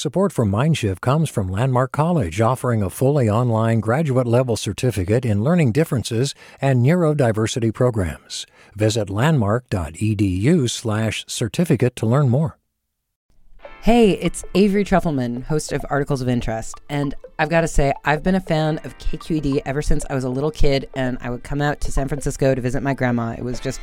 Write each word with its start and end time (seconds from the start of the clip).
Support 0.00 0.32
for 0.32 0.46
Mindshift 0.46 1.02
comes 1.02 1.28
from 1.28 1.50
Landmark 1.50 1.92
College, 1.92 2.40
offering 2.40 2.82
a 2.82 2.88
fully 2.88 3.28
online 3.28 3.80
graduate 3.80 4.26
level 4.26 4.56
certificate 4.56 5.26
in 5.26 5.44
learning 5.44 5.72
differences 5.72 6.34
and 6.58 6.82
neurodiversity 6.82 7.74
programs. 7.74 8.46
Visit 8.74 9.10
landmark.edu/certificate 9.10 11.96
to 11.96 12.06
learn 12.06 12.30
more. 12.30 12.56
Hey, 13.82 14.12
it's 14.12 14.42
Avery 14.54 14.86
Trufelman, 14.86 15.42
host 15.42 15.70
of 15.70 15.84
Articles 15.90 16.22
of 16.22 16.30
Interest. 16.30 16.80
And 16.88 17.14
I've 17.38 17.50
got 17.50 17.60
to 17.60 17.68
say, 17.68 17.92
I've 18.06 18.22
been 18.22 18.36
a 18.36 18.40
fan 18.40 18.80
of 18.84 18.96
KQED 18.96 19.60
ever 19.66 19.82
since 19.82 20.06
I 20.08 20.14
was 20.14 20.24
a 20.24 20.30
little 20.30 20.50
kid 20.50 20.88
and 20.96 21.18
I 21.20 21.28
would 21.28 21.44
come 21.44 21.60
out 21.60 21.82
to 21.82 21.92
San 21.92 22.08
Francisco 22.08 22.54
to 22.54 22.60
visit 22.62 22.82
my 22.82 22.94
grandma. 22.94 23.34
It 23.36 23.44
was 23.44 23.60
just 23.60 23.82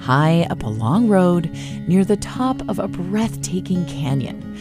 high 0.00 0.46
up 0.50 0.62
a 0.62 0.68
long 0.68 1.08
road 1.08 1.50
near 1.86 2.04
the 2.04 2.16
top 2.16 2.66
of 2.68 2.78
a 2.78 2.88
breathtaking 2.88 3.84
canyon. 3.86 4.56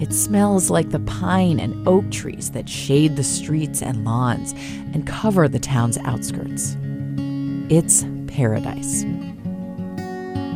It 0.00 0.12
smells 0.12 0.70
like 0.70 0.90
the 0.90 1.00
pine 1.00 1.60
and 1.60 1.86
oak 1.86 2.10
trees 2.10 2.50
that 2.52 2.68
shade 2.68 3.16
the 3.16 3.22
streets 3.22 3.82
and 3.82 4.04
lawns 4.04 4.52
and 4.92 5.06
cover 5.06 5.48
the 5.48 5.60
town's 5.60 5.96
outskirts. 5.98 6.76
It's 7.68 8.04
paradise. 8.26 9.04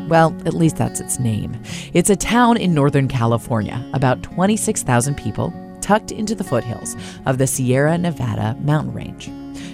Well, 0.08 0.36
at 0.46 0.54
least 0.54 0.76
that's 0.76 1.00
its 1.00 1.18
name. 1.18 1.60
It's 1.92 2.10
a 2.10 2.16
town 2.16 2.56
in 2.56 2.74
Northern 2.74 3.08
California, 3.08 3.84
about 3.92 4.22
26,000 4.22 5.16
people, 5.16 5.52
tucked 5.80 6.10
into 6.10 6.34
the 6.34 6.44
foothills 6.44 6.96
of 7.26 7.38
the 7.38 7.46
Sierra 7.46 7.96
Nevada 7.98 8.56
mountain 8.60 8.92
range. 8.92 9.30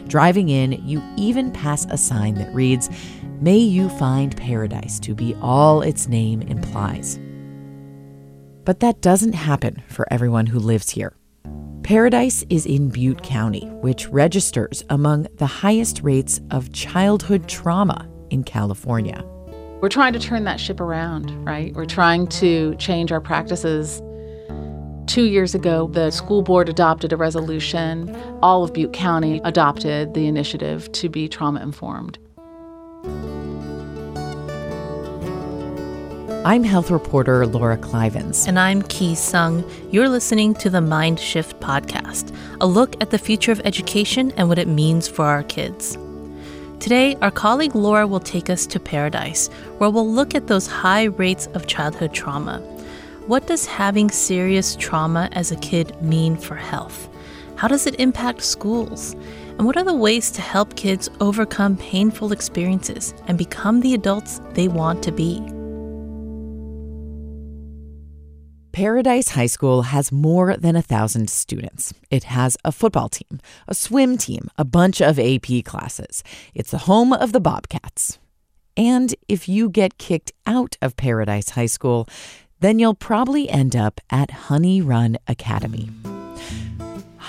Driving 0.08 0.50
in, 0.50 0.72
you 0.86 1.02
even 1.16 1.50
pass 1.50 1.86
a 1.86 1.96
sign 1.96 2.34
that 2.34 2.54
reads, 2.54 2.90
May 3.42 3.58
you 3.58 3.88
find 3.88 4.36
paradise 4.36 5.00
to 5.00 5.16
be 5.16 5.34
all 5.42 5.82
its 5.82 6.06
name 6.06 6.42
implies. 6.42 7.18
But 8.64 8.78
that 8.78 9.00
doesn't 9.00 9.32
happen 9.32 9.82
for 9.88 10.06
everyone 10.12 10.46
who 10.46 10.60
lives 10.60 10.90
here. 10.90 11.16
Paradise 11.82 12.44
is 12.50 12.66
in 12.66 12.90
Butte 12.90 13.24
County, 13.24 13.66
which 13.80 14.06
registers 14.10 14.84
among 14.90 15.26
the 15.38 15.46
highest 15.46 16.02
rates 16.04 16.40
of 16.52 16.72
childhood 16.72 17.48
trauma 17.48 18.08
in 18.30 18.44
California. 18.44 19.24
We're 19.80 19.88
trying 19.88 20.12
to 20.12 20.20
turn 20.20 20.44
that 20.44 20.60
ship 20.60 20.78
around, 20.78 21.44
right? 21.44 21.74
We're 21.74 21.84
trying 21.84 22.28
to 22.28 22.76
change 22.76 23.10
our 23.10 23.20
practices 23.20 24.00
Two 25.08 25.24
years 25.24 25.54
ago, 25.54 25.88
the 25.88 26.10
school 26.10 26.42
board 26.42 26.68
adopted 26.68 27.12
a 27.12 27.16
resolution. 27.16 28.16
All 28.40 28.62
of 28.62 28.72
Butte 28.72 28.92
County 28.92 29.40
adopted 29.44 30.14
the 30.14 30.26
initiative 30.26 30.90
to 30.92 31.08
be 31.08 31.28
trauma 31.28 31.60
informed. 31.60 32.18
I'm 36.44 36.64
health 36.64 36.90
reporter 36.90 37.46
Laura 37.46 37.76
Klivans. 37.76 38.46
And 38.46 38.58
I'm 38.58 38.82
Ki 38.82 39.14
Sung. 39.14 39.64
You're 39.90 40.08
listening 40.08 40.54
to 40.54 40.70
the 40.70 40.80
Mind 40.80 41.20
Shift 41.20 41.60
podcast, 41.60 42.36
a 42.60 42.66
look 42.66 43.00
at 43.00 43.10
the 43.10 43.18
future 43.18 43.52
of 43.52 43.60
education 43.64 44.32
and 44.36 44.48
what 44.48 44.58
it 44.58 44.68
means 44.68 45.08
for 45.08 45.24
our 45.24 45.42
kids. 45.42 45.96
Today, 46.80 47.16
our 47.22 47.30
colleague 47.30 47.74
Laura 47.74 48.06
will 48.06 48.20
take 48.20 48.50
us 48.50 48.66
to 48.66 48.80
Paradise, 48.80 49.48
where 49.78 49.90
we'll 49.90 50.10
look 50.10 50.34
at 50.34 50.48
those 50.48 50.66
high 50.66 51.04
rates 51.04 51.46
of 51.54 51.66
childhood 51.66 52.12
trauma 52.12 52.60
what 53.28 53.46
does 53.46 53.66
having 53.66 54.10
serious 54.10 54.74
trauma 54.74 55.28
as 55.30 55.52
a 55.52 55.56
kid 55.56 56.00
mean 56.02 56.36
for 56.36 56.56
health? 56.56 57.08
How 57.54 57.68
does 57.68 57.86
it 57.86 58.00
impact 58.00 58.42
schools? 58.42 59.14
And 59.58 59.66
what 59.66 59.76
are 59.76 59.84
the 59.84 59.94
ways 59.94 60.30
to 60.32 60.40
help 60.40 60.76
kids 60.76 61.08
overcome 61.20 61.76
painful 61.76 62.32
experiences 62.32 63.14
and 63.26 63.38
become 63.38 63.80
the 63.80 63.94
adults 63.94 64.40
they 64.54 64.68
want 64.68 65.02
to 65.04 65.12
be? 65.12 65.40
Paradise 68.72 69.28
High 69.28 69.46
School 69.46 69.82
has 69.82 70.10
more 70.10 70.56
than 70.56 70.76
a 70.76 70.82
thousand 70.82 71.28
students. 71.28 71.92
It 72.10 72.24
has 72.24 72.56
a 72.64 72.72
football 72.72 73.10
team, 73.10 73.38
a 73.68 73.74
swim 73.74 74.16
team, 74.16 74.48
a 74.56 74.64
bunch 74.64 75.02
of 75.02 75.18
AP 75.18 75.64
classes. 75.64 76.24
It's 76.54 76.70
the 76.70 76.78
home 76.78 77.12
of 77.12 77.32
the 77.32 77.40
Bobcats. 77.40 78.18
And 78.74 79.14
if 79.28 79.46
you 79.46 79.68
get 79.68 79.98
kicked 79.98 80.32
out 80.46 80.78
of 80.80 80.96
Paradise 80.96 81.50
High 81.50 81.66
School, 81.66 82.08
then 82.60 82.78
you'll 82.78 82.94
probably 82.94 83.50
end 83.50 83.76
up 83.76 84.00
at 84.08 84.30
Honey 84.30 84.80
Run 84.80 85.18
Academy. 85.28 85.90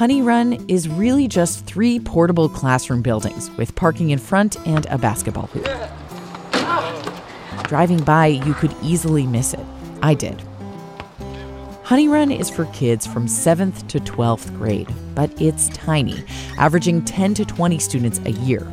Honey 0.03 0.21
Run 0.21 0.65
is 0.67 0.89
really 0.89 1.29
just 1.29 1.65
three 1.65 1.97
portable 1.97 2.49
classroom 2.49 3.01
buildings 3.01 3.49
with 3.51 3.73
parking 3.73 4.09
in 4.09 4.19
front 4.19 4.57
and 4.67 4.85
a 4.87 4.97
basketball 4.97 5.47
hoop. 5.47 5.63
Driving 7.63 8.03
by, 8.03 8.27
you 8.27 8.53
could 8.53 8.75
easily 8.83 9.25
miss 9.25 9.53
it. 9.53 9.65
I 10.01 10.13
did. 10.13 10.43
Honey 11.83 12.09
Run 12.09 12.33
is 12.33 12.49
for 12.49 12.65
kids 12.73 13.07
from 13.07 13.27
7th 13.27 13.87
to 13.87 14.01
12th 14.01 14.53
grade, 14.57 14.93
but 15.15 15.31
it's 15.41 15.69
tiny, 15.69 16.21
averaging 16.57 17.05
10 17.05 17.35
to 17.35 17.45
20 17.45 17.79
students 17.79 18.19
a 18.25 18.31
year 18.31 18.67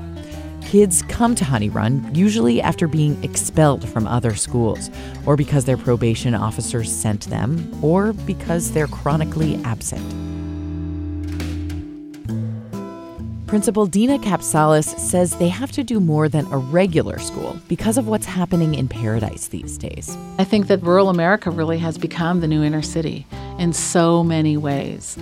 kids 0.71 1.03
come 1.09 1.35
to 1.35 1.45
Honey 1.45 1.69
Run 1.69 2.15
usually 2.15 2.63
after 2.63 2.87
being 2.87 3.21
expelled 3.25 3.89
from 3.89 4.07
other 4.07 4.37
schools, 4.37 4.89
or 5.27 5.35
because 5.35 5.65
their 5.65 5.77
probation 5.77 6.33
officers 6.33 6.93
sent 6.95 7.23
them, 7.23 7.77
or 7.83 8.13
because 8.13 8.71
they're 8.71 8.87
chronically 8.87 9.61
absent. 9.65 10.40
Principal 13.51 13.85
Dina 13.85 14.17
Capsalis 14.17 14.97
says 14.97 15.35
they 15.35 15.49
have 15.49 15.73
to 15.73 15.83
do 15.83 15.99
more 15.99 16.29
than 16.29 16.47
a 16.53 16.57
regular 16.57 17.19
school 17.19 17.59
because 17.67 17.99
of 17.99 18.07
what's 18.07 18.25
happening 18.25 18.77
in 18.77 18.87
Paradise 18.87 19.49
these 19.49 19.77
days. 19.77 20.17
I 20.39 20.45
think 20.45 20.69
that 20.69 20.85
rural 20.85 21.09
America 21.09 21.51
really 21.51 21.79
has 21.79 21.99
become 21.99 22.39
the 22.39 22.47
new 22.47 22.63
inner 22.63 22.81
city 22.81 23.27
in 23.59 23.73
so 23.73 24.23
many 24.23 24.57
ways. 24.57 25.19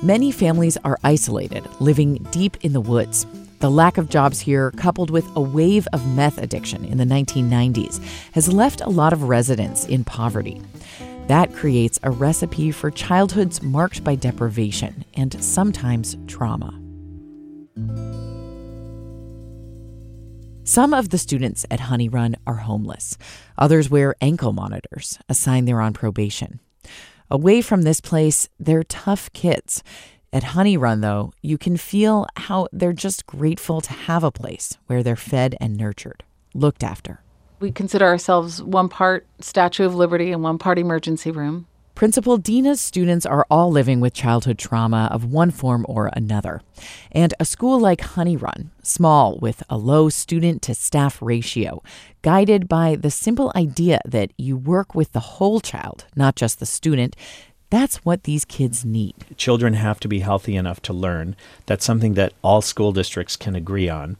Many 0.00 0.30
families 0.30 0.78
are 0.84 0.96
isolated, 1.02 1.66
living 1.80 2.24
deep 2.30 2.56
in 2.60 2.72
the 2.72 2.80
woods. 2.80 3.26
The 3.58 3.68
lack 3.68 3.98
of 3.98 4.08
jobs 4.08 4.38
here, 4.38 4.70
coupled 4.76 5.10
with 5.10 5.26
a 5.34 5.40
wave 5.40 5.88
of 5.92 6.06
meth 6.14 6.38
addiction 6.38 6.84
in 6.84 6.98
the 6.98 7.04
1990s, 7.04 8.00
has 8.30 8.52
left 8.52 8.80
a 8.80 8.90
lot 8.90 9.12
of 9.12 9.24
residents 9.24 9.86
in 9.86 10.04
poverty. 10.04 10.62
That 11.26 11.52
creates 11.52 11.98
a 12.04 12.12
recipe 12.12 12.70
for 12.70 12.92
childhoods 12.92 13.60
marked 13.60 14.04
by 14.04 14.14
deprivation 14.14 15.04
and 15.14 15.42
sometimes 15.42 16.16
trauma. 16.28 16.79
Some 20.64 20.94
of 20.94 21.08
the 21.08 21.18
students 21.18 21.66
at 21.70 21.80
Honey 21.80 22.08
Run 22.08 22.36
are 22.46 22.56
homeless. 22.56 23.18
Others 23.58 23.90
wear 23.90 24.14
ankle 24.20 24.52
monitors, 24.52 25.18
a 25.28 25.34
sign 25.34 25.64
they're 25.64 25.80
on 25.80 25.92
probation. 25.92 26.60
Away 27.30 27.60
from 27.60 27.82
this 27.82 28.00
place, 28.00 28.48
they're 28.58 28.84
tough 28.84 29.32
kids. 29.32 29.82
At 30.32 30.44
Honey 30.44 30.76
Run, 30.76 31.00
though, 31.00 31.32
you 31.42 31.58
can 31.58 31.76
feel 31.76 32.26
how 32.36 32.68
they're 32.72 32.92
just 32.92 33.26
grateful 33.26 33.80
to 33.80 33.92
have 33.92 34.22
a 34.22 34.30
place 34.30 34.78
where 34.86 35.02
they're 35.02 35.16
fed 35.16 35.56
and 35.60 35.76
nurtured, 35.76 36.22
looked 36.54 36.84
after. 36.84 37.20
We 37.58 37.72
consider 37.72 38.04
ourselves 38.04 38.62
one 38.62 38.88
part 38.88 39.26
Statue 39.40 39.84
of 39.84 39.94
Liberty 39.94 40.30
and 40.30 40.42
one 40.42 40.58
part 40.58 40.78
emergency 40.78 41.30
room. 41.30 41.66
Principal 42.00 42.38
Dina's 42.38 42.80
students 42.80 43.26
are 43.26 43.46
all 43.50 43.70
living 43.70 44.00
with 44.00 44.14
childhood 44.14 44.56
trauma 44.56 45.10
of 45.12 45.30
one 45.30 45.50
form 45.50 45.84
or 45.86 46.08
another. 46.14 46.62
And 47.12 47.34
a 47.38 47.44
school 47.44 47.78
like 47.78 48.00
Honey 48.00 48.38
Run, 48.38 48.70
small 48.82 49.36
with 49.36 49.62
a 49.68 49.76
low 49.76 50.08
student 50.08 50.62
to 50.62 50.74
staff 50.74 51.20
ratio, 51.20 51.82
guided 52.22 52.70
by 52.70 52.96
the 52.96 53.10
simple 53.10 53.52
idea 53.54 54.00
that 54.06 54.32
you 54.38 54.56
work 54.56 54.94
with 54.94 55.12
the 55.12 55.20
whole 55.20 55.60
child, 55.60 56.06
not 56.16 56.36
just 56.36 56.58
the 56.58 56.64
student, 56.64 57.16
that's 57.68 57.96
what 57.96 58.22
these 58.22 58.46
kids 58.46 58.82
need. 58.82 59.14
Children 59.36 59.74
have 59.74 60.00
to 60.00 60.08
be 60.08 60.20
healthy 60.20 60.56
enough 60.56 60.80
to 60.84 60.94
learn. 60.94 61.36
That's 61.66 61.84
something 61.84 62.14
that 62.14 62.32
all 62.40 62.62
school 62.62 62.92
districts 62.92 63.36
can 63.36 63.54
agree 63.54 63.90
on. 63.90 64.16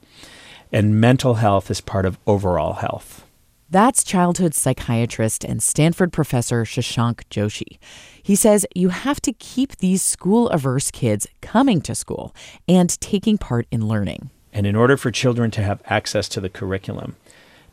And 0.70 1.00
mental 1.00 1.36
health 1.36 1.70
is 1.70 1.80
part 1.80 2.04
of 2.04 2.18
overall 2.26 2.74
health. 2.74 3.24
That's 3.72 4.02
childhood 4.02 4.52
psychiatrist 4.52 5.44
and 5.44 5.62
Stanford 5.62 6.12
professor 6.12 6.64
Shashank 6.64 7.22
Joshi. 7.30 7.78
He 8.20 8.34
says 8.34 8.66
you 8.74 8.88
have 8.88 9.20
to 9.20 9.32
keep 9.32 9.76
these 9.76 10.02
school 10.02 10.48
averse 10.48 10.90
kids 10.90 11.28
coming 11.40 11.80
to 11.82 11.94
school 11.94 12.34
and 12.66 13.00
taking 13.00 13.38
part 13.38 13.68
in 13.70 13.86
learning. 13.86 14.30
And 14.52 14.66
in 14.66 14.74
order 14.74 14.96
for 14.96 15.12
children 15.12 15.52
to 15.52 15.62
have 15.62 15.82
access 15.86 16.28
to 16.30 16.40
the 16.40 16.48
curriculum, 16.48 17.14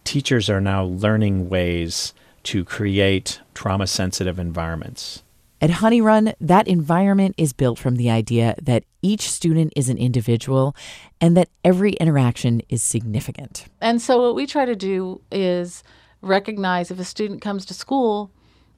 teachers 0.04 0.52
are 0.52 0.62
now 0.62 0.84
learning 0.84 1.50
ways 1.50 2.14
to 2.44 2.64
create 2.64 3.42
trauma 3.56 3.88
sensitive 3.88 4.38
environments. 4.38 5.24
At 5.59 5.71
Honey 5.71 6.01
Run, 6.01 6.33
that 6.39 6.68
environment 6.68 7.33
is 7.36 7.51
built 7.51 7.80
from 7.80 7.95
the 7.95 8.12
idea 8.12 8.56
that 8.62 8.83
each 9.01 9.27
student 9.31 9.74
is 9.75 9.89
an 9.89 9.98
individual 9.98 10.75
and 11.19 11.36
that 11.36 11.50
every 11.65 11.94
interaction 11.94 12.62
is 12.69 12.83
significant. 12.83 13.65
And 13.81 14.00
so, 14.00 14.21
what 14.21 14.36
we 14.36 14.45
try 14.45 14.65
to 14.65 14.75
do 14.75 15.21
is 15.31 15.83
recognize 16.21 16.92
if 16.92 17.00
a 17.00 17.04
student 17.04 17.42
comes 17.42 17.65
to 17.65 17.74
school, 17.74 18.30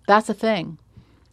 that's 0.07 0.29
a 0.29 0.33
thing. 0.33 0.77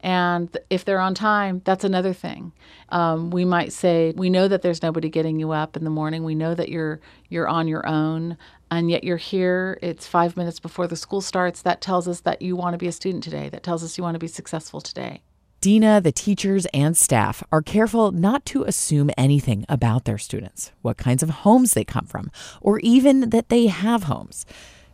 And 0.00 0.56
if 0.69 0.84
they're 0.84 1.00
on 1.00 1.14
time, 1.14 1.62
that's 1.64 1.84
another 1.84 2.12
thing. 2.12 2.52
Um, 2.88 3.31
we 3.31 3.44
might 3.44 3.72
say, 3.72 4.12
we 4.16 4.31
know 4.31 4.48
that 4.48 4.62
there's 4.62 4.82
nobody 4.82 5.08
getting 5.08 5.38
you 5.38 5.52
up 5.52 5.76
in 5.76 5.84
the 5.84 5.90
morning. 5.90 6.25
We 6.25 6.34
know 6.34 6.54
that 6.56 6.70
you're 6.70 7.00
you're 7.28 7.48
on 7.48 7.69
your 7.69 7.87
own, 7.87 8.37
and 8.72 8.90
yet 8.90 9.04
you're 9.04 9.16
here. 9.16 9.78
It's 9.81 10.08
five 10.08 10.37
minutes 10.37 10.58
before 10.58 10.88
the 10.88 10.96
school 10.96 11.20
starts. 11.20 11.62
That 11.62 11.81
tells 11.81 12.08
us 12.08 12.20
that 12.22 12.43
you 12.43 12.56
want 12.56 12.75
to 12.75 12.78
be 12.78 12.88
a 12.88 12.93
student 12.93 13.22
today. 13.22 13.48
That 13.48 13.62
tells 13.62 13.84
us 13.84 13.96
you 13.96 14.02
want 14.02 14.16
to 14.16 14.20
be 14.20 14.26
successful 14.26 14.81
today. 14.81 15.22
Dina, 15.67 16.01
the 16.01 16.13
teachers, 16.13 16.65
and 16.67 16.97
staff 16.97 17.43
are 17.51 17.61
careful 17.61 18.13
not 18.13 18.47
to 18.47 18.63
assume 18.63 19.11
anything 19.19 19.67
about 19.69 20.05
their 20.05 20.17
students, 20.17 20.71
what 20.83 20.97
kinds 20.97 21.25
of 21.25 21.31
homes 21.43 21.73
they 21.73 21.83
come 21.83 22.07
from, 22.07 22.31
or 22.61 22.79
even 22.85 23.31
that 23.31 23.49
they 23.49 23.67
have 23.67 24.05
homes. 24.05 24.47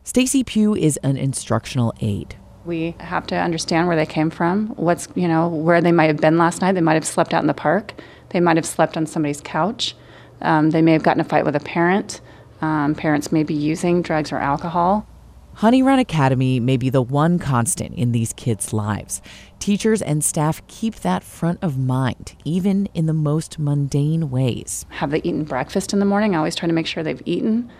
Stacy 0.02 0.42
Pugh 0.42 0.74
is 0.74 0.96
an 1.02 1.18
instructional 1.18 1.92
aide. 2.00 2.36
We 2.64 2.96
have 3.00 3.26
to 3.26 3.36
understand 3.36 3.86
where 3.86 3.96
they 3.96 4.06
came 4.06 4.30
from, 4.30 4.68
what's, 4.68 5.08
you 5.14 5.28
know, 5.28 5.46
where 5.46 5.82
they 5.82 5.92
might 5.92 6.06
have 6.06 6.22
been 6.22 6.38
last 6.38 6.62
night. 6.62 6.72
They 6.72 6.80
might 6.80 6.94
have 6.94 7.04
slept 7.04 7.34
out 7.34 7.42
in 7.42 7.48
the 7.48 7.52
park. 7.52 7.92
They 8.30 8.40
might 8.40 8.56
have 8.56 8.64
slept 8.64 8.96
on 8.96 9.04
somebody's 9.04 9.42
couch. 9.42 9.94
Um, 10.40 10.70
they 10.70 10.80
may 10.80 10.94
have 10.94 11.02
gotten 11.02 11.20
a 11.20 11.24
fight 11.24 11.44
with 11.44 11.54
a 11.54 11.60
parent. 11.60 12.22
Um, 12.62 12.94
parents 12.94 13.30
may 13.30 13.42
be 13.42 13.52
using 13.52 14.00
drugs 14.00 14.32
or 14.32 14.38
alcohol. 14.38 15.06
Honey 15.54 15.82
Run 15.82 15.98
Academy 15.98 16.58
may 16.58 16.76
be 16.76 16.88
the 16.88 17.02
one 17.02 17.38
constant 17.38 17.94
in 17.94 18.12
these 18.12 18.32
kids' 18.32 18.72
lives. 18.72 19.20
Teachers 19.58 20.00
and 20.02 20.24
staff 20.24 20.66
keep 20.66 20.96
that 20.96 21.22
front 21.22 21.58
of 21.62 21.78
mind, 21.78 22.34
even 22.44 22.88
in 22.94 23.06
the 23.06 23.12
most 23.12 23.58
mundane 23.58 24.30
ways. 24.30 24.86
Have 24.88 25.10
they 25.10 25.18
eaten 25.18 25.44
breakfast 25.44 25.92
in 25.92 25.98
the 25.98 26.04
morning? 26.06 26.34
I 26.34 26.38
always 26.38 26.56
try 26.56 26.66
to 26.66 26.72
make 26.72 26.86
sure 26.86 27.02
they've 27.02 27.22
eaten. 27.26 27.70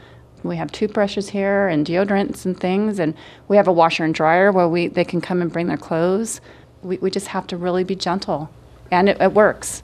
We 0.45 0.57
have 0.57 0.71
toothbrushes 0.71 1.31
here 1.31 1.67
and 1.67 1.87
deodorants 1.87 2.45
and 2.45 2.59
things, 2.59 2.99
and 2.99 3.15
we 3.49 3.57
have 3.57 3.67
a 3.67 3.73
washer 3.73 4.05
and 4.05 4.15
dryer 4.15 4.53
where 4.53 4.69
we 4.69 4.89
they 4.89 5.05
can 5.05 5.21
come 5.21 5.41
and 5.41 5.51
bring 5.51 5.67
their 5.67 5.77
clothes. 5.77 6.41
We, 6.83 6.99
we 6.99 7.11
just 7.11 7.29
have 7.29 7.47
to 7.49 7.57
really 7.57 7.85
be 7.85 7.97
gentle, 7.97 8.51
and 8.91 9.09
it, 9.09 9.21
it 9.21 9.33
works. 9.33 9.83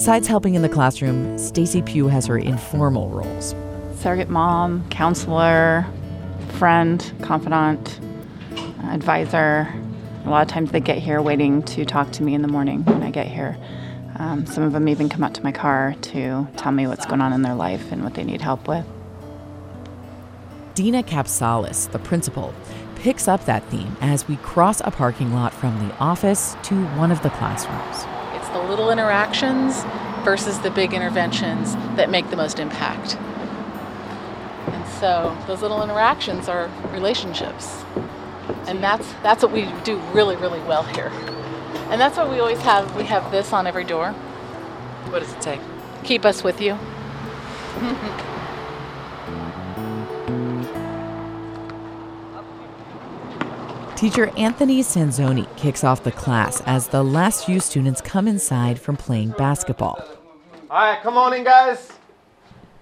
Besides 0.00 0.26
helping 0.26 0.54
in 0.54 0.62
the 0.62 0.68
classroom, 0.70 1.36
Stacy 1.36 1.82
Pugh 1.82 2.08
has 2.08 2.24
her 2.24 2.38
informal 2.38 3.10
roles. 3.10 3.54
Surrogate 3.96 4.30
mom, 4.30 4.88
counselor, 4.88 5.84
friend, 6.52 7.12
confidant, 7.20 8.00
advisor. 8.84 9.68
A 10.24 10.30
lot 10.30 10.40
of 10.40 10.48
times 10.48 10.70
they 10.70 10.80
get 10.80 10.96
here 10.96 11.20
waiting 11.20 11.62
to 11.64 11.84
talk 11.84 12.12
to 12.12 12.22
me 12.22 12.32
in 12.32 12.40
the 12.40 12.48
morning 12.48 12.82
when 12.86 13.02
I 13.02 13.10
get 13.10 13.26
here. 13.26 13.58
Um, 14.16 14.46
some 14.46 14.64
of 14.64 14.72
them 14.72 14.88
even 14.88 15.10
come 15.10 15.22
out 15.22 15.34
to 15.34 15.44
my 15.44 15.52
car 15.52 15.94
to 16.00 16.48
tell 16.56 16.72
me 16.72 16.86
what's 16.86 17.04
going 17.04 17.20
on 17.20 17.34
in 17.34 17.42
their 17.42 17.54
life 17.54 17.92
and 17.92 18.02
what 18.02 18.14
they 18.14 18.24
need 18.24 18.40
help 18.40 18.68
with. 18.68 18.86
Dina 20.72 21.02
Capsalis, 21.02 21.92
the 21.92 21.98
principal, 21.98 22.54
picks 22.94 23.28
up 23.28 23.44
that 23.44 23.62
theme 23.64 23.98
as 24.00 24.26
we 24.26 24.36
cross 24.36 24.80
a 24.80 24.90
parking 24.90 25.34
lot 25.34 25.52
from 25.52 25.86
the 25.86 25.94
office 25.98 26.56
to 26.62 26.86
one 26.96 27.12
of 27.12 27.20
the 27.20 27.28
classrooms 27.28 28.06
the 28.52 28.62
little 28.62 28.90
interactions 28.90 29.82
versus 30.24 30.58
the 30.60 30.70
big 30.70 30.92
interventions 30.92 31.74
that 31.96 32.10
make 32.10 32.30
the 32.30 32.36
most 32.36 32.58
impact. 32.58 33.16
And 34.66 34.86
so 34.86 35.36
those 35.46 35.62
little 35.62 35.82
interactions 35.82 36.48
are 36.48 36.70
relationships. 36.92 37.84
And 38.66 38.82
that's 38.82 39.12
that's 39.22 39.42
what 39.42 39.52
we 39.52 39.72
do 39.84 39.98
really, 40.12 40.36
really 40.36 40.60
well 40.60 40.82
here. 40.82 41.10
And 41.90 42.00
that's 42.00 42.16
why 42.16 42.28
we 42.28 42.38
always 42.38 42.60
have 42.60 42.94
we 42.96 43.04
have 43.04 43.30
this 43.30 43.52
on 43.52 43.66
every 43.66 43.84
door. 43.84 44.12
What 45.10 45.20
does 45.20 45.32
it 45.32 45.42
say? 45.42 45.60
Keep 46.04 46.24
us 46.24 46.44
with 46.44 46.60
you. 46.60 46.78
Teacher 54.00 54.30
Anthony 54.38 54.80
Sanzoni 54.80 55.46
kicks 55.58 55.84
off 55.84 56.04
the 56.04 56.10
class 56.10 56.62
as 56.62 56.88
the 56.88 57.04
last 57.04 57.44
few 57.44 57.60
students 57.60 58.00
come 58.00 58.26
inside 58.26 58.80
from 58.80 58.96
playing 58.96 59.32
basketball. 59.32 60.02
All 60.70 60.78
right, 60.78 61.02
come 61.02 61.18
on 61.18 61.34
in, 61.34 61.44
guys. 61.44 61.92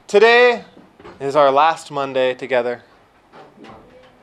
Today 0.07 0.65
is 1.19 1.35
our 1.35 1.51
last 1.51 1.91
Monday 1.91 2.35
together. 2.35 2.85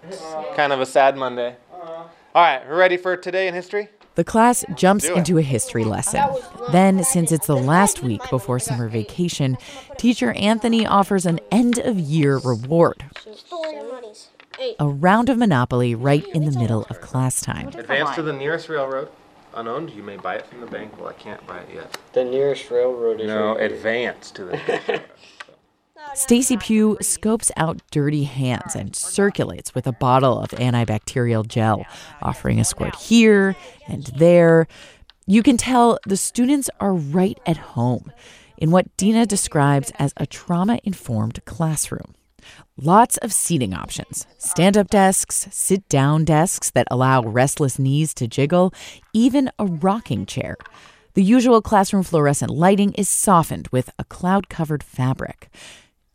It's 0.08 0.24
kind 0.56 0.72
of 0.72 0.80
a 0.80 0.86
sad 0.86 1.18
Monday. 1.18 1.58
All 1.74 2.10
right, 2.34 2.66
we're 2.66 2.78
ready 2.78 2.96
for 2.96 3.18
today 3.18 3.50
in 3.50 3.54
history? 3.54 3.90
The 4.16 4.24
class 4.24 4.64
jumps 4.74 5.04
into 5.04 5.38
a 5.38 5.42
history 5.42 5.84
lesson. 5.84 6.24
Then, 6.72 7.04
since 7.04 7.34
it's 7.34 7.48
the 7.48 7.58
last 7.58 8.04
week 8.04 8.22
before 8.30 8.58
summer 8.58 8.88
vacation, 8.88 9.58
teacher 9.98 10.32
Anthony 10.32 10.88
offers 10.88 11.26
an 11.26 11.42
end 11.52 11.78
of 11.78 12.00
year 12.00 12.38
reward 12.38 13.04
a 14.80 14.88
round 14.88 15.30
of 15.30 15.38
Monopoly 15.38 15.96
right 15.96 16.26
in 16.28 16.46
the 16.46 16.58
middle 16.58 16.86
of 16.90 17.02
class 17.02 17.42
time. 17.42 17.70
Advance 17.70 18.16
to 18.16 18.22
the 18.22 18.34
nearest 18.34 18.70
railroad. 18.70 19.10
Unowned, 19.54 19.92
you 19.92 20.04
may 20.04 20.18
buy 20.18 20.36
it 20.36 20.46
from 20.46 20.60
the 20.60 20.68
bank. 20.68 20.98
Well, 21.00 21.08
I 21.08 21.14
can't 21.14 21.46
buy 21.48 21.60
it 21.60 21.70
yet. 21.74 21.98
The 22.14 22.26
nearest 22.26 22.70
railroad 22.70 23.22
is. 23.22 23.28
No, 23.28 23.56
advance 23.56 24.32
to 24.32 24.46
the. 24.46 25.02
Stacy 26.14 26.56
Pugh 26.58 26.98
scopes 27.02 27.52
out 27.58 27.82
dirty 27.90 28.26
hands 28.26 28.76
and 28.76 28.96
circulates 28.96 29.74
with 29.74 29.88
a 29.88 29.92
bottle 29.92 30.40
of 30.40 30.50
antibacterial 30.52 31.48
gel, 31.48 31.86
offering 32.22 32.60
a 32.60 32.64
squirt 32.66 32.96
here 32.96 33.56
and 33.88 34.04
there. 34.18 34.68
You 35.26 35.42
can 35.42 35.58
tell 35.58 35.98
the 36.06 36.18
students 36.18 36.70
are 36.80 36.94
right 36.94 37.40
at 37.46 37.58
home 37.58 38.12
in 38.58 38.72
what 38.72 38.96
Dina 38.98 39.26
describes 39.26 39.92
as 39.98 40.14
a 40.18 40.26
trauma 40.26 40.80
informed 40.84 41.44
classroom. 41.46 42.14
Lots 42.78 43.18
of 43.18 43.32
seating 43.32 43.74
options 43.74 44.28
stand 44.38 44.78
up 44.78 44.90
desks, 44.90 45.48
sit 45.52 45.88
down 45.90 46.26
desks 46.26 46.70
that 46.72 46.88
allow 46.92 47.22
restless 47.24 47.80
knees 47.80 48.14
to 48.16 48.28
jiggle, 48.28 48.74
even 49.14 49.50
a 49.58 49.66
rocking 49.66 50.26
chair. 50.26 50.58
The 51.14 51.24
usual 51.24 51.62
classroom 51.62 52.04
fluorescent 52.04 52.52
lighting 52.52 52.92
is 52.94 53.08
softened 53.08 53.70
with 53.70 53.90
a 53.98 54.04
cloud 54.04 54.50
covered 54.50 54.84
fabric. 54.84 55.50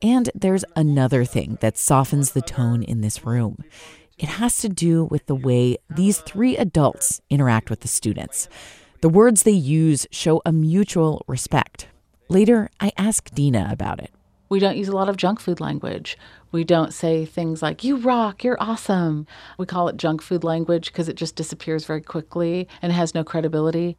And 0.03 0.31
there's 0.35 0.65
another 0.77 1.25
thing 1.25 1.57
that 1.61 1.79
softens 1.79 2.33
the 2.33 2.43
tone 2.43 2.83
in 2.83 3.01
this 3.01 3.25
room. 3.25 3.65
It 4.19 4.29
has 4.29 4.59
to 4.59 4.69
do 4.69 5.05
with 5.05 5.25
the 5.25 5.35
way 5.35 5.79
these 5.89 6.19
three 6.19 6.57
adults 6.59 7.23
interact 7.31 7.71
with 7.71 7.81
the 7.81 7.89
students. 7.89 8.49
The 9.01 9.09
words 9.09 9.45
they 9.45 9.53
use 9.53 10.07
show 10.11 10.43
a 10.45 10.53
mutual 10.53 11.25
respect. 11.27 11.89
Later, 12.29 12.69
I 12.79 12.93
ask 12.99 13.31
Dina 13.31 13.69
about 13.71 14.01
it. 14.01 14.11
We 14.51 14.59
don't 14.59 14.77
use 14.77 14.89
a 14.89 14.97
lot 14.97 15.09
of 15.09 15.17
junk 15.17 15.39
food 15.39 15.61
language. 15.61 16.19
We 16.51 16.65
don't 16.65 16.93
say 16.93 17.25
things 17.25 17.63
like, 17.63 17.85
you 17.85 17.97
rock, 17.97 18.43
you're 18.43 18.61
awesome. 18.61 19.29
We 19.59 19.65
call 19.65 19.87
it 19.87 19.97
junk 19.97 20.21
food 20.21 20.43
language 20.43 20.87
because 20.87 21.09
it 21.09 21.15
just 21.15 21.37
disappears 21.37 21.85
very 21.85 22.01
quickly 22.01 22.67
and 22.83 22.93
has 22.93 23.15
no 23.15 23.23
credibility. 23.23 23.97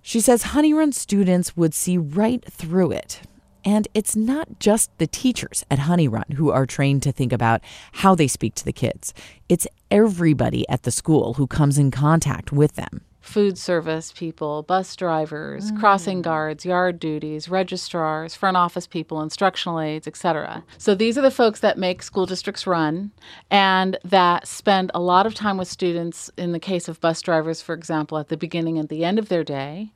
She 0.00 0.20
says 0.20 0.44
Honey 0.44 0.72
Run 0.72 0.92
students 0.92 1.56
would 1.56 1.74
see 1.74 1.98
right 1.98 2.44
through 2.44 2.92
it. 2.92 3.22
And 3.64 3.88
it's 3.92 4.14
not 4.14 4.60
just 4.60 4.96
the 4.98 5.08
teachers 5.08 5.64
at 5.70 5.80
Honey 5.80 6.06
Run 6.06 6.36
who 6.36 6.50
are 6.50 6.66
trained 6.66 7.02
to 7.02 7.12
think 7.12 7.32
about 7.32 7.60
how 7.92 8.14
they 8.14 8.28
speak 8.28 8.54
to 8.54 8.64
the 8.64 8.72
kids. 8.72 9.12
It's 9.48 9.66
everybody 9.90 10.66
at 10.68 10.84
the 10.84 10.92
school 10.92 11.34
who 11.34 11.48
comes 11.48 11.78
in 11.78 11.90
contact 11.90 12.52
with 12.52 12.76
them. 12.76 13.02
Food 13.20 13.58
service 13.58 14.12
people, 14.12 14.62
bus 14.62 14.96
drivers, 14.96 15.70
crossing 15.78 16.22
guards, 16.22 16.64
yard 16.64 16.98
duties, 16.98 17.48
registrars, 17.48 18.34
front 18.34 18.56
office 18.56 18.86
people, 18.86 19.20
instructional 19.20 19.78
aides, 19.78 20.06
etc. 20.06 20.64
So 20.78 20.94
these 20.94 21.18
are 21.18 21.22
the 21.22 21.30
folks 21.30 21.60
that 21.60 21.78
make 21.78 22.02
school 22.02 22.26
districts 22.26 22.66
run 22.66 23.12
and 23.50 23.98
that 24.04 24.46
spend 24.46 24.90
a 24.94 25.00
lot 25.00 25.26
of 25.26 25.34
time 25.34 25.58
with 25.58 25.68
students 25.68 26.30
in 26.36 26.52
the 26.52 26.58
case 26.58 26.88
of 26.88 27.00
bus 27.00 27.20
drivers 27.20 27.60
for 27.60 27.74
example 27.74 28.18
at 28.18 28.28
the 28.28 28.36
beginning 28.36 28.78
and 28.78 28.88
the 28.88 29.04
end 29.04 29.18
of 29.18 29.28
their 29.28 29.44
day, 29.44 29.92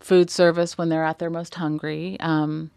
food 0.00 0.30
service 0.30 0.76
when 0.76 0.88
they're 0.88 1.04
at 1.04 1.18
their 1.18 1.30
most 1.30 1.54
hungry 1.54 2.18
um, 2.20 2.70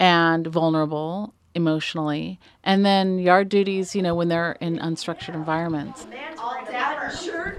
and 0.00 0.46
vulnerable 0.46 1.32
emotionally 1.54 2.38
and 2.64 2.84
then 2.84 3.18
yard 3.18 3.48
duties 3.48 3.94
you 3.94 4.02
know 4.02 4.14
when 4.14 4.28
they're 4.28 4.52
in 4.60 4.78
unstructured 4.78 5.34
environments 5.34 6.06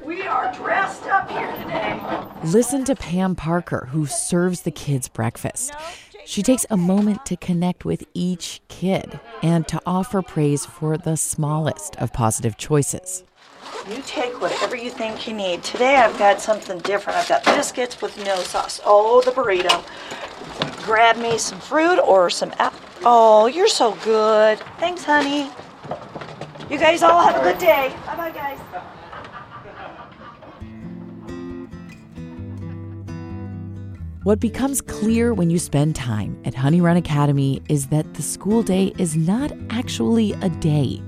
We 0.04 0.24
are 0.24 0.52
dressed 0.54 1.04
up 1.04 1.30
here 1.30 1.52
today. 1.58 2.00
Listen 2.46 2.84
to 2.86 2.96
Pam 2.96 3.36
Parker, 3.36 3.88
who 3.92 4.06
serves 4.06 4.62
the 4.62 4.72
kids 4.72 5.08
breakfast. 5.08 5.74
She 6.26 6.42
takes 6.42 6.66
a 6.70 6.78
moment 6.78 7.26
to 7.28 7.38
connect 7.38 7.86
with 7.86 8.04
each 8.14 8.62
kid 8.68 9.20
and 9.42 9.68
to 9.68 9.82
offer 9.86 10.22
praise 10.22 10.66
for 10.66 10.98
the 10.98 11.18
smallest 11.18 11.96
of 11.98 12.14
positive 12.14 12.58
choices. 12.58 13.24
You 13.90 14.02
take 14.06 14.42
whatever 14.42 14.76
you 14.76 14.90
think 14.90 15.28
you 15.28 15.34
need. 15.34 15.64
Today 15.64 15.98
I've 15.98 16.18
got 16.18 16.42
something 16.42 16.80
different. 16.80 17.20
I've 17.20 17.30
got 17.30 17.44
biscuits 17.46 18.02
with 18.02 18.18
no 18.26 18.38
sauce. 18.38 18.82
Oh, 18.86 19.22
the 19.22 19.32
burrito. 19.32 19.84
Grab 20.84 21.18
me 21.18 21.38
some 21.38 21.60
fruit 21.60 22.00
or 22.00 22.30
some 22.30 22.54
apple. 22.60 22.80
Oh, 23.06 23.48
you're 23.48 23.68
so 23.68 23.96
good. 23.96 24.60
Thanks, 24.80 25.04
honey. 25.04 25.50
You 26.70 26.78
guys 26.78 27.04
all 27.04 27.22
have 27.22 27.36
a 27.36 27.44
good 27.44 27.58
day. 27.58 27.94
Bye 28.06 28.16
bye, 28.16 28.32
guys. 28.32 28.60
What 34.24 34.40
becomes 34.40 34.80
clear 34.80 35.34
when 35.34 35.50
you 35.50 35.60
spend 35.60 35.98
time 35.98 36.42
at 36.46 36.54
Honey 36.54 36.80
Run 36.80 36.96
Academy 36.96 37.62
is 37.68 37.88
that 37.88 38.14
the 38.14 38.22
school 38.22 38.64
day 38.64 38.94
is 38.98 39.18
not 39.18 39.52
actually 39.70 40.32
a 40.42 40.48
day, 40.48 41.02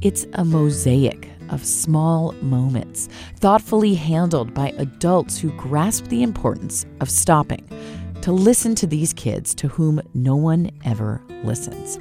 it's 0.00 0.26
a 0.32 0.46
mosaic 0.46 1.28
of 1.50 1.62
small 1.62 2.32
moments, 2.40 3.10
thoughtfully 3.36 3.92
handled 3.92 4.54
by 4.54 4.70
adults 4.78 5.38
who 5.38 5.50
grasp 5.58 6.06
the 6.06 6.22
importance 6.22 6.86
of 7.02 7.10
stopping 7.10 7.68
to 8.24 8.32
listen 8.32 8.74
to 8.74 8.86
these 8.86 9.12
kids 9.12 9.54
to 9.54 9.68
whom 9.68 10.00
no 10.14 10.34
one 10.34 10.70
ever 10.82 11.20
listens. 11.42 11.98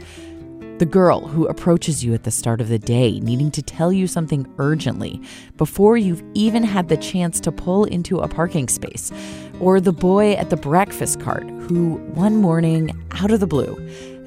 The 0.78 0.86
girl 0.86 1.28
who 1.28 1.46
approaches 1.48 2.02
you 2.02 2.14
at 2.14 2.24
the 2.24 2.32
start 2.32 2.62
of 2.62 2.70
the 2.70 2.80
day, 2.80 3.20
needing 3.20 3.52
to 3.52 3.62
tell 3.62 3.92
you 3.92 4.08
something 4.08 4.50
urgently 4.58 5.22
before 5.58 5.98
you've 5.98 6.24
even 6.34 6.64
had 6.64 6.88
the 6.88 6.96
chance 6.96 7.42
to 7.42 7.52
pull 7.52 7.84
into 7.84 8.20
a 8.20 8.30
parking 8.30 8.70
space. 8.70 9.12
Or 9.60 9.82
the 9.82 9.92
boy 9.92 10.36
at 10.36 10.50
the 10.50 10.56
breakfast 10.56 11.20
cart 11.20 11.44
who, 11.44 11.96
one 12.14 12.38
morning, 12.38 13.06
out 13.16 13.32
of 13.32 13.42
the 13.42 13.46
blue, 13.46 13.76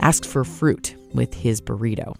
asked 0.00 0.26
for 0.26 0.44
fruit 0.44 0.94
with 1.14 1.32
his 1.32 1.62
burrito. 1.62 2.14